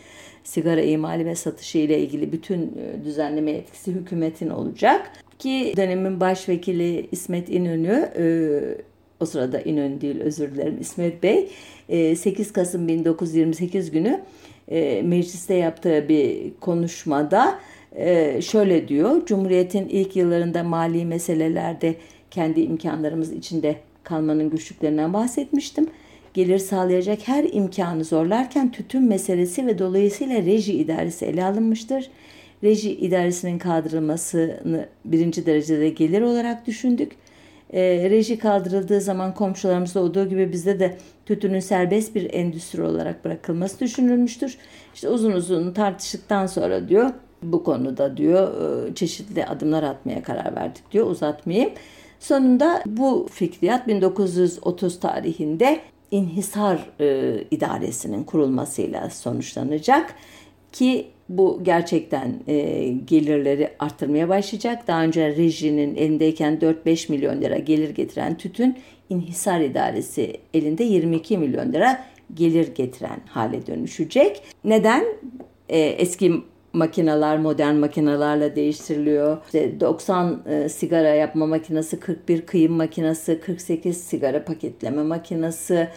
sigara 0.44 0.80
imali 0.80 1.26
ve 1.26 1.34
satışı 1.34 1.78
ile 1.78 1.98
ilgili 2.00 2.32
bütün 2.32 2.62
e, 2.62 3.04
düzenleme 3.04 3.50
etkisi 3.50 3.92
hükümetin 3.92 4.50
olacak. 4.50 5.10
ki 5.38 5.72
dönemin 5.76 6.20
başvekili 6.20 7.08
İsmet 7.12 7.48
İnönü 7.48 8.10
e, 8.18 8.24
o 9.20 9.26
sırada 9.26 9.60
İnönü 9.60 10.00
değil 10.00 10.20
özür 10.20 10.54
dilerim 10.54 10.78
İsmet 10.80 11.22
Bey 11.22 11.50
8 12.16 12.52
Kasım 12.52 12.88
1928 12.88 13.90
günü 13.90 14.20
mecliste 15.02 15.54
yaptığı 15.54 16.08
bir 16.08 16.52
konuşmada 16.60 17.58
şöyle 18.40 18.88
diyor. 18.88 19.26
Cumhuriyetin 19.26 19.88
ilk 19.88 20.16
yıllarında 20.16 20.62
mali 20.62 21.04
meselelerde 21.04 21.94
kendi 22.30 22.60
imkanlarımız 22.60 23.32
içinde 23.32 23.76
kalmanın 24.04 24.50
güçlüklerinden 24.50 25.12
bahsetmiştim. 25.12 25.86
Gelir 26.34 26.58
sağlayacak 26.58 27.28
her 27.28 27.44
imkanı 27.52 28.04
zorlarken 28.04 28.72
tütün 28.72 29.02
meselesi 29.02 29.66
ve 29.66 29.78
dolayısıyla 29.78 30.42
reji 30.42 30.72
idaresi 30.72 31.26
ele 31.26 31.44
alınmıştır. 31.44 32.10
Reji 32.64 32.90
idaresinin 32.90 33.58
kaldırılmasını 33.58 34.88
birinci 35.04 35.46
derecede 35.46 35.88
gelir 35.88 36.22
olarak 36.22 36.66
düşündük. 36.66 37.12
E, 37.72 38.10
reji 38.10 38.38
kaldırıldığı 38.38 39.00
zaman 39.00 39.34
komşularımızda 39.34 40.00
olduğu 40.00 40.28
gibi 40.28 40.52
bizde 40.52 40.80
de 40.80 40.96
tütünün 41.26 41.60
serbest 41.60 42.14
bir 42.14 42.34
endüstri 42.34 42.82
olarak 42.82 43.24
bırakılması 43.24 43.80
düşünülmüştür. 43.80 44.58
İşte 44.94 45.08
uzun 45.08 45.32
uzun 45.32 45.72
tartıştıktan 45.72 46.46
sonra 46.46 46.88
diyor 46.88 47.10
bu 47.42 47.64
konuda 47.64 48.16
diyor 48.16 48.48
e, 48.88 48.94
çeşitli 48.94 49.46
adımlar 49.46 49.82
atmaya 49.82 50.22
karar 50.22 50.56
verdik 50.56 50.92
diyor 50.92 51.06
uzatmayayım. 51.06 51.70
Sonunda 52.20 52.82
bu 52.86 53.26
fikriyat 53.32 53.88
1930 53.88 55.00
tarihinde 55.00 55.80
İnhisar 56.10 56.90
e, 57.00 57.36
İdaresi'nin 57.50 58.24
kurulmasıyla 58.24 59.10
sonuçlanacak 59.10 60.14
ki 60.72 61.06
bu 61.28 61.60
gerçekten 61.62 62.34
e, 62.46 62.88
gelirleri 62.88 63.70
arttırmaya 63.78 64.28
başlayacak. 64.28 64.88
Daha 64.88 65.02
önce 65.02 65.36
rejinin 65.36 65.94
elindeyken 65.96 66.58
4-5 66.58 67.12
milyon 67.12 67.42
lira 67.42 67.58
gelir 67.58 67.90
getiren 67.90 68.36
tütün 68.36 68.78
İnhisar 69.10 69.60
İdaresi 69.60 70.36
elinde 70.54 70.84
22 70.84 71.38
milyon 71.38 71.72
lira 71.72 72.04
gelir 72.34 72.74
getiren 72.74 73.20
hale 73.26 73.66
dönüşecek. 73.66 74.42
Neden? 74.64 75.04
E, 75.68 75.78
eski 75.78 76.32
makineler 76.72 77.38
modern 77.38 77.74
makinelerle 77.74 78.56
değiştiriliyor. 78.56 79.38
İşte 79.44 79.80
90 79.80 80.42
e, 80.46 80.68
sigara 80.68 81.08
yapma 81.08 81.46
makinesi, 81.46 82.00
41 82.00 82.46
kıyım 82.46 82.72
makinesi, 82.72 83.40
48 83.40 84.04
sigara 84.04 84.44
paketleme 84.44 85.02
makinesi, 85.02 85.88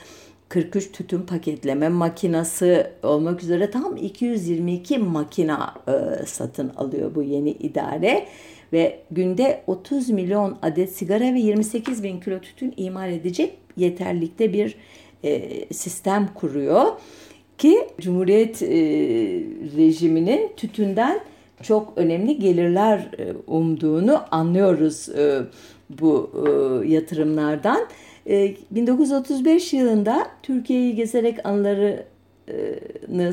43 0.50 0.92
tütün 0.92 1.22
paketleme 1.22 1.90
makinası 1.90 2.92
olmak 3.04 3.44
üzere 3.44 3.72
tam 3.72 3.98
222 3.98 4.98
makina 4.98 5.74
e, 5.88 6.26
satın 6.26 6.70
alıyor 6.70 7.16
bu 7.16 7.24
yeni 7.24 7.52
idare 7.52 8.28
ve 8.74 9.00
günde 9.12 9.64
30 9.68 10.10
milyon 10.10 10.58
adet 10.62 10.92
sigara 10.96 11.34
ve 11.34 11.40
28 11.40 12.04
bin 12.04 12.20
kilo 12.20 12.40
tütün 12.40 12.74
imal 12.78 13.12
edecek 13.12 13.58
yeterlikte 13.78 14.54
bir 14.54 14.76
e, 15.24 15.74
sistem 15.74 16.30
kuruyor 16.36 16.86
ki 17.64 17.88
Cumhuriyet 18.02 18.62
e, 18.62 18.68
rejiminin 19.78 20.52
tütünden 20.58 21.20
çok 21.62 21.94
önemli 21.96 22.40
gelirler 22.40 23.10
e, 23.18 23.34
umduğunu 23.48 24.22
anlıyoruz 24.32 25.10
e, 25.10 25.42
bu 25.90 26.32
yatırımlardan. 26.88 27.88
1935 28.26 29.74
yılında 29.74 30.28
Türkiye'yi 30.44 30.96
gezerek 30.96 31.46
anıları 31.46 32.06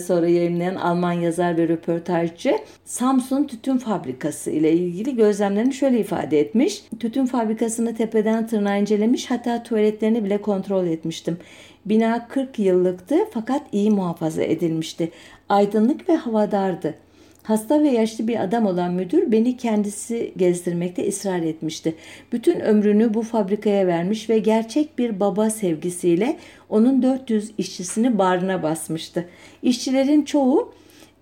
sonra 0.00 0.28
yayınlayan 0.28 0.74
Alman 0.74 1.12
yazar 1.12 1.58
ve 1.58 1.68
röportajcı 1.68 2.58
Samsun 2.84 3.44
Tütün 3.44 3.78
Fabrikası 3.78 4.50
ile 4.50 4.72
ilgili 4.72 5.16
gözlemlerini 5.16 5.74
şöyle 5.74 6.00
ifade 6.00 6.40
etmiş. 6.40 6.82
Tütün 7.00 7.26
fabrikasını 7.26 7.96
tepeden 7.96 8.46
tırnağa 8.46 8.76
incelemiş 8.76 9.30
hatta 9.30 9.62
tuvaletlerini 9.62 10.24
bile 10.24 10.40
kontrol 10.40 10.86
etmiştim. 10.86 11.38
Bina 11.84 12.28
40 12.28 12.58
yıllıktı 12.58 13.16
fakat 13.32 13.62
iyi 13.72 13.90
muhafaza 13.90 14.42
edilmişti. 14.42 15.10
Aydınlık 15.48 16.08
ve 16.08 16.16
havadardı. 16.16 16.94
Hasta 17.42 17.82
ve 17.82 17.88
yaşlı 17.88 18.28
bir 18.28 18.42
adam 18.44 18.66
olan 18.66 18.92
müdür 18.92 19.32
beni 19.32 19.56
kendisi 19.56 20.32
gezdirmekte 20.36 21.08
ısrar 21.08 21.40
etmişti. 21.40 21.94
Bütün 22.32 22.60
ömrünü 22.60 23.14
bu 23.14 23.22
fabrikaya 23.22 23.86
vermiş 23.86 24.30
ve 24.30 24.38
gerçek 24.38 24.98
bir 24.98 25.20
baba 25.20 25.50
sevgisiyle 25.50 26.36
onun 26.68 27.02
400 27.02 27.50
işçisini 27.58 28.18
barına 28.18 28.62
basmıştı. 28.62 29.28
İşçilerin 29.62 30.22
çoğu 30.22 30.72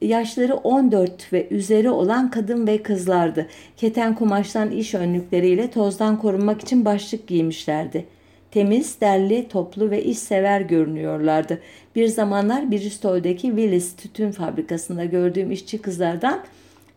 yaşları 0.03 0.55
14 0.55 1.33
ve 1.33 1.49
üzeri 1.51 1.91
olan 1.91 2.31
kadın 2.31 2.67
ve 2.67 2.83
kızlardı. 2.83 3.47
Keten 3.77 4.15
kumaştan 4.15 4.71
iş 4.71 4.95
önlükleriyle 4.95 5.71
tozdan 5.71 6.19
korunmak 6.19 6.63
için 6.63 6.85
başlık 6.85 7.27
giymişlerdi. 7.27 8.05
Temiz, 8.51 9.01
derli, 9.01 9.49
toplu 9.49 9.91
ve 9.91 10.05
işsever 10.05 10.61
görünüyorlardı. 10.61 11.61
Bir 11.97 12.07
zamanlar 12.07 12.71
Bristol'deki 12.71 13.49
Willis 13.49 13.97
tütün 13.97 14.31
fabrikasında 14.31 15.05
gördüğüm 15.05 15.51
işçi 15.51 15.83
kızlardan 15.83 16.45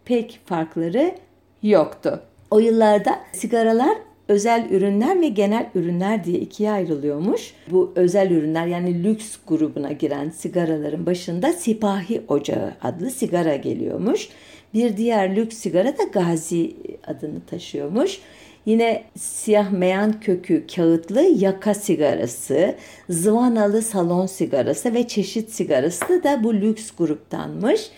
pek 0.06 0.40
farkları 0.46 1.16
yoktu. 1.64 2.22
O 2.52 2.60
yıllarda 2.60 3.20
sigaralar 3.34 3.98
özel 4.28 4.68
ürünler 4.72 5.22
ve 5.22 5.28
genel 5.28 5.70
ürünler 5.76 6.24
diye 6.24 6.40
ikiye 6.40 6.72
ayrılıyormuş. 6.72 7.54
Bu 7.72 7.92
özel 7.96 8.32
ürünler 8.32 8.68
yani 8.68 9.04
lüks 9.04 9.38
grubuna 9.48 9.92
giren 9.92 10.30
sigaraların 10.30 11.06
başında 11.06 11.54
Sipahi 11.54 12.22
Ocağı 12.28 12.74
adlı 12.82 13.10
sigara 13.10 13.56
geliyormuş. 13.56 14.30
Bir 14.74 14.98
diğer 14.98 15.36
lüks 15.36 15.58
sigara 15.58 15.98
da 15.98 16.04
Gazi 16.04 16.76
adını 17.08 17.42
taşıyormuş. 17.50 18.20
Yine 18.66 19.04
siyah 19.18 19.72
meyan 19.72 20.20
kökü 20.20 20.68
kağıtlı 20.68 21.22
yaka 21.22 21.74
sigarası, 21.74 22.76
zıvanalı 23.10 23.82
salon 23.82 24.26
sigarası 24.26 24.94
ve 24.94 25.08
çeşit 25.08 25.50
sigarası 25.50 26.24
da 26.24 26.44
bu 26.44 26.54
lüks 26.54 26.92
gruptanmış. 26.92 27.92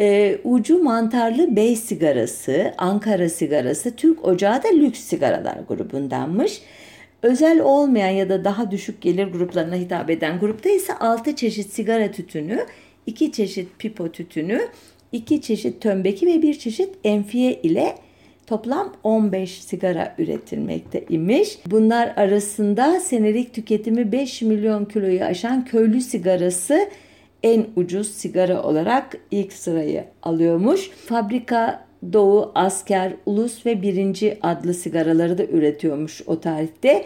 E, 0.00 0.38
ucu 0.44 0.82
mantarlı 0.82 1.56
bey 1.56 1.76
sigarası, 1.76 2.74
Ankara 2.78 3.28
sigarası, 3.28 3.96
Türk 3.96 4.24
ocağı 4.24 4.62
da 4.62 4.68
lüks 4.68 5.00
sigaralar 5.00 5.58
grubundanmış. 5.68 6.60
Özel 7.22 7.60
olmayan 7.60 8.10
ya 8.10 8.28
da 8.28 8.44
daha 8.44 8.70
düşük 8.70 9.00
gelir 9.02 9.26
gruplarına 9.26 9.74
hitap 9.74 10.10
eden 10.10 10.38
grupta 10.38 10.68
ise 10.68 10.94
6 10.94 11.36
çeşit 11.36 11.72
sigara 11.72 12.10
tütünü, 12.10 12.66
2 13.06 13.32
çeşit 13.32 13.78
pipo 13.78 14.12
tütünü, 14.12 14.60
2 15.12 15.40
çeşit 15.40 15.80
tömbeki 15.80 16.26
ve 16.26 16.42
1 16.42 16.58
çeşit 16.58 16.88
enfiye 17.04 17.52
ile 17.62 17.94
toplam 18.46 18.92
15 19.02 19.62
sigara 19.62 20.14
üretilmekte 20.18 21.04
imiş. 21.08 21.58
Bunlar 21.66 22.12
arasında 22.16 23.00
senelik 23.00 23.54
tüketimi 23.54 24.12
5 24.12 24.42
milyon 24.42 24.84
kiloyu 24.84 25.24
aşan 25.24 25.64
köylü 25.64 26.00
sigarası 26.00 26.88
en 27.42 27.66
ucuz 27.76 28.10
sigara 28.10 28.62
olarak 28.62 29.16
ilk 29.30 29.52
sırayı 29.52 30.04
alıyormuş. 30.22 30.90
Fabrika 30.90 31.84
Doğu, 32.12 32.52
Asker, 32.54 33.12
Ulus 33.26 33.66
ve 33.66 33.82
Birinci 33.82 34.38
adlı 34.42 34.74
sigaraları 34.74 35.38
da 35.38 35.44
üretiyormuş 35.44 36.22
o 36.26 36.40
tarihte. 36.40 37.04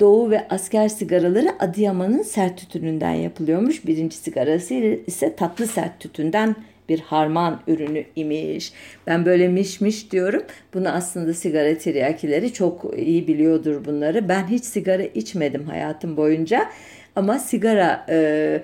Doğu 0.00 0.30
ve 0.30 0.48
asker 0.48 0.88
sigaraları 0.88 1.48
Adıyaman'ın 1.60 2.22
sert 2.22 2.58
tütününden 2.58 3.12
yapılıyormuş. 3.14 3.86
Birinci 3.86 4.16
sigarası 4.16 4.74
ise 5.06 5.36
tatlı 5.36 5.66
sert 5.66 6.00
tütünden 6.00 6.56
bir 6.88 7.00
harman 7.00 7.60
ürünü 7.66 8.04
imiş. 8.16 8.72
Ben 9.06 9.26
böyle 9.26 9.48
mişmiş 9.48 10.12
diyorum. 10.12 10.42
Bunu 10.74 10.88
aslında 10.88 11.34
sigara 11.34 11.78
tiryakileri 11.78 12.52
çok 12.52 12.98
iyi 12.98 13.28
biliyordur 13.28 13.84
bunları. 13.84 14.28
Ben 14.28 14.46
hiç 14.46 14.64
sigara 14.64 15.02
içmedim 15.02 15.64
hayatım 15.64 16.16
boyunca. 16.16 16.70
Ama 17.16 17.38
sigara 17.38 18.06
e, 18.08 18.62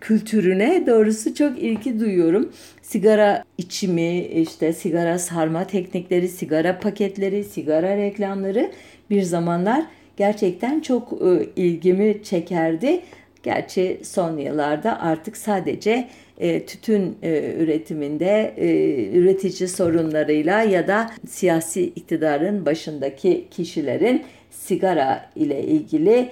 kültürüne 0.00 0.86
doğrusu 0.86 1.34
çok 1.34 1.58
ilgi 1.58 2.00
duyuyorum. 2.00 2.52
Sigara 2.82 3.44
içimi, 3.58 4.18
işte 4.18 4.72
sigara 4.72 5.18
sarma 5.18 5.66
teknikleri, 5.66 6.28
sigara 6.28 6.78
paketleri, 6.78 7.44
sigara 7.44 7.96
reklamları 7.96 8.72
bir 9.10 9.22
zamanlar 9.22 9.84
gerçekten 10.16 10.80
çok 10.80 11.12
e, 11.12 11.48
ilgimi 11.56 12.22
çekerdi. 12.22 13.00
Gerçi 13.42 14.00
son 14.04 14.38
yıllarda 14.38 15.00
artık 15.00 15.36
sadece 15.36 16.08
e, 16.42 16.66
tütün 16.66 17.16
e, 17.22 17.54
üretiminde 17.58 18.54
e, 18.56 19.18
üretici 19.18 19.68
sorunlarıyla 19.68 20.62
ya 20.62 20.88
da 20.88 21.10
siyasi 21.26 21.82
iktidarın 21.82 22.66
başındaki 22.66 23.46
kişilerin 23.50 24.22
sigara 24.50 25.30
ile 25.36 25.62
ilgili 25.62 26.30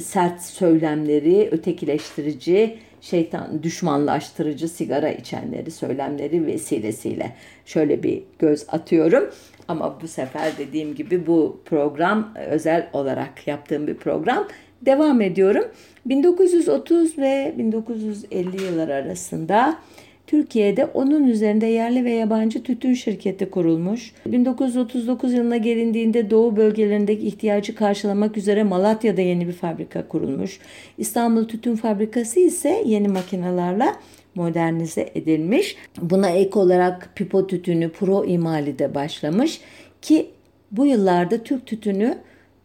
sert 0.00 0.42
söylemleri, 0.42 1.48
ötekileştirici, 1.50 2.78
şeytan 3.00 3.62
düşmanlaştırıcı 3.62 4.68
sigara 4.68 5.10
içenleri 5.10 5.70
söylemleri 5.70 6.46
vesilesiyle 6.46 7.32
şöyle 7.64 8.02
bir 8.02 8.22
göz 8.38 8.66
atıyorum. 8.68 9.30
Ama 9.68 10.00
bu 10.02 10.08
sefer 10.08 10.52
dediğim 10.58 10.94
gibi 10.94 11.26
bu 11.26 11.60
program 11.64 12.34
özel 12.50 12.88
olarak 12.92 13.46
yaptığım 13.46 13.86
bir 13.86 13.94
program. 13.94 14.48
Devam 14.80 15.20
ediyorum. 15.20 15.64
1930 16.06 17.18
ve 17.18 17.54
1950 17.58 18.62
yıllar 18.62 18.88
arasında 18.88 19.78
Türkiye'de 20.26 20.84
onun 20.84 21.28
üzerinde 21.28 21.66
yerli 21.66 22.04
ve 22.04 22.10
yabancı 22.10 22.62
tütün 22.62 22.94
şirketi 22.94 23.50
kurulmuş. 23.50 24.12
1939 24.26 25.32
yılına 25.32 25.56
gelindiğinde 25.56 26.30
Doğu 26.30 26.56
bölgelerindeki 26.56 27.26
ihtiyacı 27.26 27.74
karşılamak 27.74 28.36
üzere 28.36 28.62
Malatya'da 28.62 29.20
yeni 29.20 29.48
bir 29.48 29.52
fabrika 29.52 30.08
kurulmuş. 30.08 30.60
İstanbul 30.98 31.48
Tütün 31.48 31.76
Fabrikası 31.76 32.40
ise 32.40 32.82
yeni 32.86 33.08
makinelerle 33.08 33.86
modernize 34.34 35.10
edilmiş. 35.14 35.76
Buna 36.02 36.30
ek 36.30 36.58
olarak 36.58 37.10
pipo 37.14 37.46
tütünü 37.46 37.88
pro 37.88 38.24
imali 38.24 38.78
de 38.78 38.94
başlamış 38.94 39.60
ki 40.02 40.26
bu 40.70 40.86
yıllarda 40.86 41.42
Türk 41.42 41.66
tütünü 41.66 42.18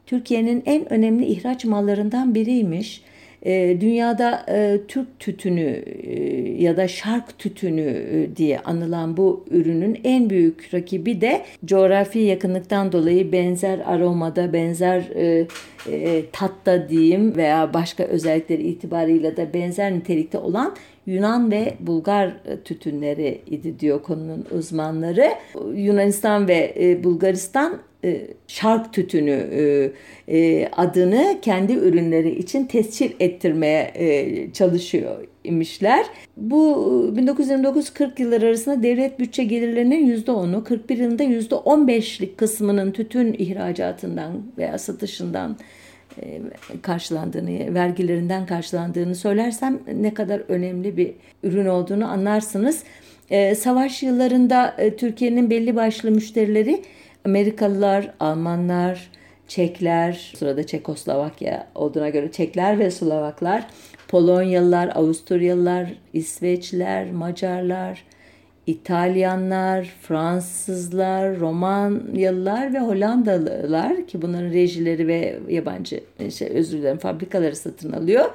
Türkiye'nin 0.06 0.64
en 0.66 0.94
önemli 0.94 1.26
ihraç 1.26 1.66
mallarından 1.66 2.36
biriymiş. 2.36 3.02
E, 3.46 3.78
dünyada 3.82 4.46
e, 4.50 4.80
Türk 4.88 5.20
tütünü 5.20 5.84
e, 6.04 6.64
ya 6.64 6.78
da 6.78 6.88
şark 6.88 7.40
tütünü 7.40 7.82
e, 7.82 8.36
diye 8.36 8.60
anılan 8.60 9.18
bu 9.18 9.46
ürünün 9.52 10.00
en 10.04 10.30
büyük 10.30 10.74
rakibi 10.74 11.22
de 11.22 11.42
coğrafi 11.66 12.20
yakınlıktan 12.20 12.92
dolayı 12.92 13.32
benzer 13.32 13.80
aromada, 13.80 14.54
benzer 14.54 15.04
e, 15.16 15.48
e, 15.92 16.24
tatta 16.32 16.90
diyeyim 16.90 17.36
veya 17.36 17.74
başka 17.74 18.04
özellikleri 18.04 18.64
itibarıyla 18.64 19.38
da 19.38 19.54
benzer 19.54 19.94
nitelikte 19.94 20.38
olan 20.38 20.76
Yunan 21.06 21.52
ve 21.52 21.74
Bulgar 21.80 22.28
e, 22.28 22.60
tütünleri 22.60 23.42
idi 23.48 23.80
diyor 23.80 24.04
konunun 24.04 24.46
uzmanları. 24.58 25.30
Yunanistan 25.76 26.48
ve 26.48 26.76
e, 26.80 27.04
Bulgaristan 27.04 27.78
e, 28.04 28.28
şark 28.48 28.94
tütünü 28.94 29.92
adını 30.72 31.38
kendi 31.42 31.74
ürünleri 31.74 32.36
için 32.36 32.66
tescil 32.66 33.12
ettirmeye 33.20 33.94
çalışıyor 34.54 35.28
imişler. 35.44 36.06
Bu 36.38 36.58
1929-40 37.18 38.22
yılları 38.22 38.46
arasında 38.46 38.84
devlet 38.84 39.20
bütçe 39.20 39.44
gelirlerinin 39.44 40.24
%10'u, 40.24 40.64
41 40.64 40.98
yılında 40.98 41.24
%15'lik 41.24 42.38
kısmının 42.38 42.92
tütün 42.92 43.34
ihracatından 43.34 44.44
veya 44.58 44.78
satışından 44.78 45.58
karşılandığını, 46.82 47.74
vergilerinden 47.74 48.46
karşılandığını 48.46 49.16
söylersem 49.16 49.80
ne 49.96 50.14
kadar 50.14 50.42
önemli 50.48 50.98
bir 50.98 51.14
ürün 51.44 51.66
olduğunu 51.66 52.12
anlarsınız. 52.12 52.84
E, 53.30 53.56
savaş 53.56 54.04
yıllarında 54.04 54.76
e, 54.78 54.96
Türkiye'nin 54.96 55.50
belli 55.50 55.76
başlı 55.76 56.12
müşterileri 56.12 56.84
Amerikalılar, 57.26 58.12
Almanlar, 58.20 59.10
Çekler, 59.48 60.34
sırada 60.38 60.68
Çekoslovakya 60.68 61.68
olduğuna 61.76 62.10
göre 62.10 62.32
Çekler 62.32 62.80
ve 62.80 62.92
Slovaklar, 62.92 63.68
Polonyalılar, 64.08 64.92
Avusturyalılar, 64.96 65.94
İsveçliler, 66.14 67.12
Macarlar, 67.12 68.04
İtalyanlar, 68.68 69.96
Fransızlar, 70.02 71.40
Romanyalılar 71.40 72.74
ve 72.74 72.80
Hollandalılar 72.80 74.08
ki 74.08 74.22
bunların 74.22 74.50
rejileri 74.50 75.08
ve 75.08 75.40
yabancı 75.50 76.04
şey, 76.32 76.48
özür 76.48 76.78
dilerim 76.78 76.98
fabrikaları 76.98 77.56
satın 77.56 77.92
alıyor. 77.92 78.26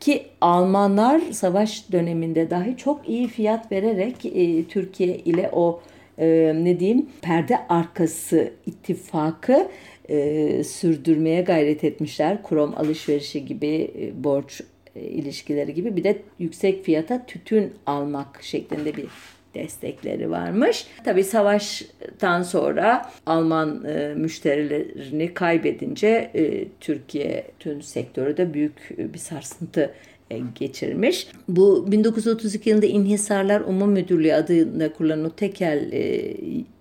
Ki 0.00 0.22
Almanlar 0.40 1.20
savaş 1.32 1.92
döneminde 1.92 2.50
dahi 2.50 2.76
çok 2.76 3.08
iyi 3.08 3.28
fiyat 3.28 3.72
vererek 3.72 4.26
e, 4.26 4.64
Türkiye 4.64 5.16
ile 5.18 5.50
o 5.52 5.80
e, 6.18 6.52
ne 6.54 6.80
diyeyim 6.80 7.06
perde 7.22 7.58
arkası 7.68 8.52
ittifakı 8.66 9.68
e, 10.08 10.64
sürdürmeye 10.64 11.42
gayret 11.42 11.84
etmişler. 11.84 12.42
Krom 12.42 12.74
alışverişi 12.76 13.44
gibi 13.44 13.90
e, 14.00 14.24
borç 14.24 14.60
e, 14.96 15.00
ilişkileri 15.00 15.74
gibi 15.74 15.96
bir 15.96 16.04
de 16.04 16.22
yüksek 16.38 16.84
fiyata 16.84 17.26
tütün 17.26 17.72
almak 17.86 18.42
şeklinde 18.42 18.96
bir 18.96 19.06
destekleri 19.54 20.30
varmış. 20.30 20.86
Tabii 21.04 21.24
savaştan 21.24 22.42
sonra 22.42 23.10
Alman 23.26 23.84
e, 23.84 24.14
müşterilerini 24.14 25.34
kaybedince 25.34 26.30
e, 26.34 26.68
Türkiye 26.80 27.46
tüm 27.58 27.82
sektörü 27.82 28.36
de 28.36 28.54
büyük 28.54 28.98
bir 28.98 29.18
sarsıntı 29.18 29.94
e, 30.30 30.38
geçirmiş. 30.54 31.28
Bu 31.48 31.92
1932 31.92 32.70
yılında 32.70 32.86
İnhisarlar 32.86 33.60
Umum 33.60 33.90
Müdürlüğü 33.90 34.34
adında 34.34 34.92
kurulan 34.92 35.24
o 35.24 35.30
tekel 35.30 35.92
e, 35.92 36.34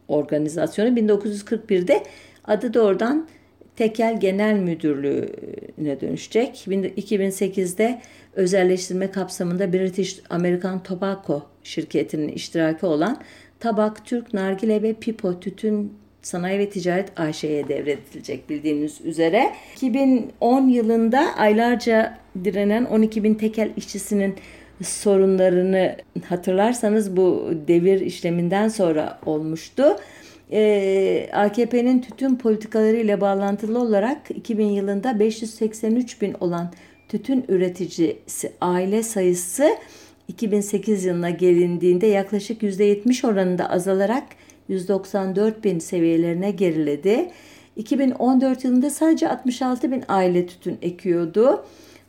organizasyonu 0.07 0.89
1941'de 0.89 2.03
adı 2.45 2.73
doğrudan 2.73 3.27
Tekel 3.79 4.19
Genel 4.19 4.53
Müdürlüğü'ne 4.53 6.01
dönüşecek. 6.01 6.65
2008'de 6.67 8.01
özelleştirme 8.33 9.11
kapsamında 9.11 9.73
British 9.73 10.19
American 10.29 10.83
Tobacco 10.83 11.41
şirketinin 11.63 12.27
iştiraki 12.27 12.85
olan 12.85 13.21
Tabak, 13.59 14.05
Türk, 14.05 14.33
Nargile 14.33 14.81
ve 14.81 14.93
Pipo 14.93 15.39
Tütün 15.39 15.93
Sanayi 16.21 16.59
ve 16.59 16.69
Ticaret 16.69 17.19
AŞ'ye 17.19 17.67
devredilecek 17.67 18.49
bildiğiniz 18.49 19.01
üzere. 19.01 19.53
2010 19.75 20.67
yılında 20.67 21.35
aylarca 21.37 22.17
direnen 22.43 22.85
12 22.85 23.23
bin 23.23 23.35
tekel 23.35 23.69
işçisinin 23.77 24.35
sorunlarını 24.83 25.95
hatırlarsanız 26.29 27.17
bu 27.17 27.53
devir 27.67 28.01
işleminden 28.01 28.67
sonra 28.67 29.19
olmuştu. 29.25 29.83
Ee, 30.51 31.29
AKP'nin 31.33 32.01
tütün 32.01 32.35
politikaları 32.35 32.97
ile 32.97 33.21
bağlantılı 33.21 33.79
olarak 33.79 34.31
2000 34.31 34.65
yılında 34.65 35.19
583 35.19 36.21
bin 36.21 36.35
olan 36.39 36.71
tütün 37.09 37.45
üreticisi 37.47 38.51
aile 38.61 39.03
sayısı 39.03 39.69
2008 40.27 41.05
yılına 41.05 41.29
gelindiğinde 41.29 42.07
yaklaşık 42.07 42.63
%70 42.63 43.27
oranında 43.27 43.69
azalarak 43.69 44.23
194 44.67 45.63
bin 45.63 45.79
seviyelerine 45.79 46.51
geriledi. 46.51 47.29
2014 47.75 48.63
yılında 48.63 48.89
sadece 48.89 49.29
66 49.29 49.91
bin 49.91 50.03
aile 50.07 50.47
tütün 50.47 50.77
ekiyordu. 50.81 51.65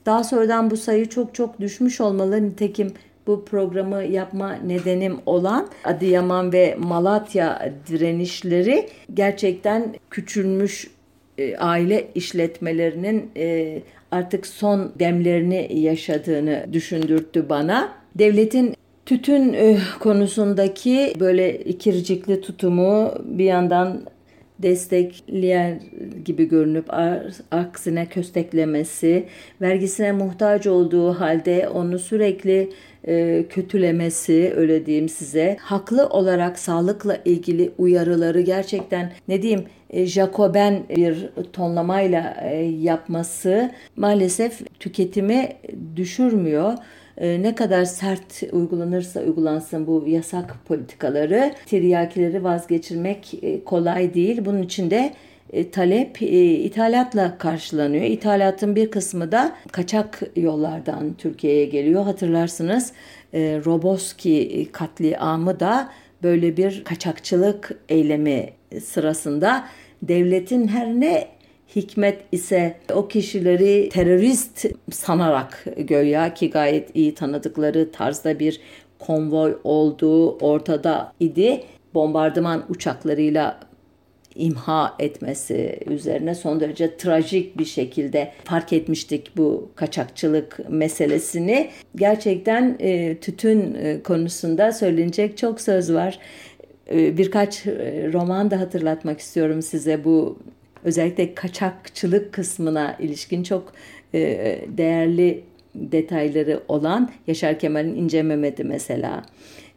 Daha 0.07 0.24
sonradan 0.24 0.70
bu 0.70 0.76
sayı 0.76 1.09
çok 1.09 1.34
çok 1.34 1.61
düşmüş 1.61 2.01
olmalı. 2.01 2.43
Nitekim 2.43 2.93
bu 3.26 3.44
programı 3.44 4.02
yapma 4.02 4.52
nedenim 4.52 5.16
olan 5.26 5.68
Adıyaman 5.84 6.52
ve 6.52 6.76
Malatya 6.78 7.72
direnişleri 7.88 8.88
gerçekten 9.14 9.94
küçülmüş 10.10 10.90
e, 11.38 11.56
aile 11.56 12.08
işletmelerinin 12.14 13.30
e, 13.36 13.78
artık 14.10 14.46
son 14.46 14.92
demlerini 14.98 15.78
yaşadığını 15.78 16.66
düşündürttü 16.72 17.48
bana. 17.48 17.92
Devletin 18.14 18.74
tütün 19.06 19.52
e, 19.52 19.78
konusundaki 20.00 21.12
böyle 21.20 21.58
ikircikli 21.58 22.40
tutumu 22.40 23.12
bir 23.24 23.44
yandan 23.44 24.02
destekleyen 24.62 25.82
gibi 26.24 26.48
görünüp 26.48 26.86
aksine 27.50 28.06
kösteklemesi, 28.06 29.26
vergisine 29.60 30.12
muhtaç 30.12 30.66
olduğu 30.66 31.12
halde 31.12 31.68
onu 31.68 31.98
sürekli 31.98 32.70
e, 33.05 33.44
kötülemesi 33.48 34.53
öyle 34.57 34.86
diyeyim 34.86 35.09
size. 35.09 35.57
Haklı 35.61 36.07
olarak 36.07 36.59
sağlıkla 36.59 37.18
ilgili 37.24 37.72
uyarıları 37.78 38.40
gerçekten 38.40 39.12
ne 39.28 39.42
diyeyim 39.42 39.64
e, 39.90 40.07
Jacoben 40.07 40.82
bir 40.96 41.28
tonlamayla 41.53 42.36
e, 42.51 42.57
yapması 42.62 43.70
maalesef 43.96 44.78
tüketimi 44.80 45.48
düşürmüyor 45.96 46.72
e, 47.16 47.42
ne 47.42 47.55
kadar 47.55 47.84
sert 47.84 48.42
uygulanırsa 48.53 49.20
uygulansın 49.20 49.86
bu 49.86 50.05
yasak 50.07 50.57
politikaları 50.68 51.53
tiryakileri 51.66 52.44
vazgeçirmek 52.44 53.34
kolay 53.64 54.14
değil. 54.14 54.44
Bunun 54.44 54.62
için 54.62 54.90
de 54.90 55.12
e, 55.53 55.70
talep 55.70 56.22
ithalatla 56.22 57.38
karşılanıyor. 57.38 58.05
İthalatın 58.05 58.76
bir 58.76 58.90
kısmı 58.90 59.32
da 59.32 59.57
kaçak 59.72 60.22
yollardan 60.36 61.14
Türkiye'ye 61.14 61.64
geliyor. 61.64 62.05
Hatırlarsınız 62.05 62.92
Roboski 63.34 64.68
katliamı 64.72 65.61
da 65.61 65.90
böyle 66.22 66.57
bir 66.57 66.84
kaçakçılık 66.84 67.70
eylemi 67.88 68.51
sırasında 68.80 69.64
devletin 70.03 70.68
her 70.68 70.86
ne 70.86 71.28
Hikmet 71.76 72.24
ise 72.32 72.76
o 72.94 73.09
kişileri 73.09 73.88
terörist 73.88 74.66
sanarak 74.90 75.64
göya 75.76 76.34
ki 76.34 76.51
gayet 76.51 76.96
iyi 76.96 77.14
tanıdıkları 77.14 77.92
tarzda 77.92 78.38
bir 78.38 78.61
konvoy 78.98 79.59
olduğu 79.64 80.38
ortada 80.38 81.12
idi. 81.20 81.64
Bombardıman 81.94 82.64
uçaklarıyla 82.68 83.61
imha 84.35 84.97
etmesi 84.99 85.78
üzerine 85.87 86.35
son 86.35 86.61
derece 86.61 86.97
trajik 86.97 87.59
bir 87.59 87.64
şekilde 87.64 88.33
fark 88.45 88.72
etmiştik 88.72 89.37
bu 89.37 89.70
kaçakçılık 89.74 90.61
meselesini. 90.68 91.70
Gerçekten 91.97 92.76
e, 92.81 93.16
tütün 93.16 93.74
e, 93.74 94.03
konusunda 94.03 94.72
söylenecek 94.72 95.39
çok 95.39 95.61
söz 95.61 95.93
var. 95.93 96.18
E, 96.91 97.18
birkaç 97.18 97.66
e, 97.66 98.11
roman 98.12 98.51
da 98.51 98.61
hatırlatmak 98.61 99.20
istiyorum 99.20 99.62
size 99.62 100.05
bu 100.05 100.39
özellikle 100.85 101.35
kaçakçılık 101.35 102.33
kısmına 102.33 102.97
ilişkin 103.01 103.43
çok 103.43 103.72
e, 104.14 104.20
değerli 104.68 105.45
detayları 105.74 106.61
olan 106.68 107.11
Yaşar 107.26 107.59
Kemal'in 107.59 107.95
İnce 107.95 108.22
Mehmet'i 108.22 108.64
mesela. 108.64 109.22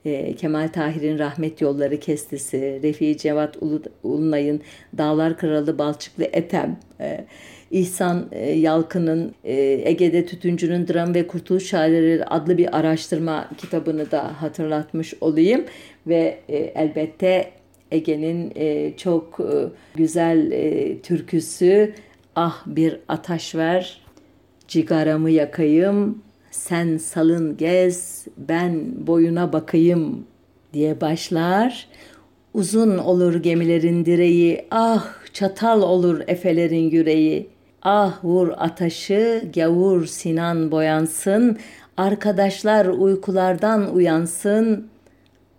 E, 0.06 0.36
Kemal 0.36 0.68
Tahir'in 0.68 1.20
Rahmet 1.20 1.62
Yolları 1.62 2.00
Kestisi, 2.00 2.80
Refi 2.84 3.18
Cevat 3.18 3.58
Ulunay'ın 4.04 4.62
Dağlar 4.98 5.38
Kralı 5.38 5.78
Balçıklı 5.78 6.24
Etem, 6.24 6.80
e, 7.00 7.26
İhsan 7.72 8.28
e, 8.32 8.52
Yalkın'ın 8.52 9.36
e, 9.44 9.54
Ege'de 9.86 10.26
Tütüncünün 10.26 10.88
Dram 10.88 11.16
ve 11.16 11.28
Kurtuluş 11.28 11.66
Şairleri 11.66 12.26
adlı 12.26 12.58
bir 12.58 12.78
araştırma 12.78 13.50
kitabını 13.58 14.12
da 14.12 14.42
hatırlatmış 14.42 15.14
olayım. 15.22 15.66
Ve 16.08 16.40
e, 16.50 16.58
elbette 16.58 17.52
Ege'nin 17.92 18.54
çok 18.98 19.40
güzel 19.96 20.52
türküsü 21.04 21.94
Ah 22.36 22.64
bir 22.66 23.00
ataş 23.08 23.56
ver, 23.56 24.02
cigaramı 24.68 25.30
yakayım, 25.30 26.23
sen 26.54 26.98
salın 26.98 27.58
gez, 27.58 28.28
ben 28.38 29.08
boyuna 29.08 29.54
bakayım 29.54 30.26
diye 30.74 31.02
başlar. 31.02 31.88
Uzun 32.54 32.98
olur 32.98 33.36
gemilerin 33.36 34.06
direği, 34.06 34.66
ah 34.72 35.06
çatal 35.34 35.82
olur 35.82 36.22
efelerin 36.28 36.90
yüreği. 36.90 37.50
Ah 37.82 38.24
vur 38.24 38.50
ataşı, 38.58 39.44
gavur 39.56 40.06
Sinan 40.06 40.72
boyansın, 40.72 41.58
arkadaşlar 41.98 42.86
uykulardan 42.86 43.96
uyansın. 43.96 44.88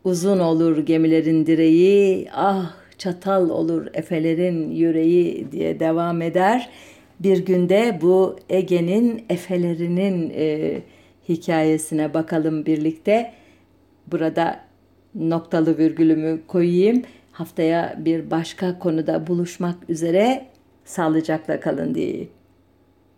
Uzun 0.04 0.38
olur 0.38 0.78
gemilerin 0.78 1.46
direği, 1.46 2.28
ah 2.34 2.72
çatal 2.98 3.50
olur 3.50 3.86
efelerin 3.94 4.70
yüreği 4.70 5.52
diye 5.52 5.80
devam 5.80 6.22
eder. 6.22 6.70
Bir 7.20 7.44
günde 7.44 7.98
bu 8.02 8.36
Ege'nin 8.48 9.24
efelerinin 9.28 10.32
e, 10.36 10.80
hikayesine 11.28 12.14
bakalım 12.14 12.66
birlikte. 12.66 13.32
Burada 14.06 14.60
noktalı 15.14 15.78
virgülümü 15.78 16.40
koyayım. 16.46 17.02
Haftaya 17.32 17.94
bir 17.98 18.30
başka 18.30 18.78
konuda 18.78 19.26
buluşmak 19.26 19.90
üzere 19.90 20.46
sağlıcakla 20.84 21.60
kalın 21.60 21.94
diye. 21.94 22.28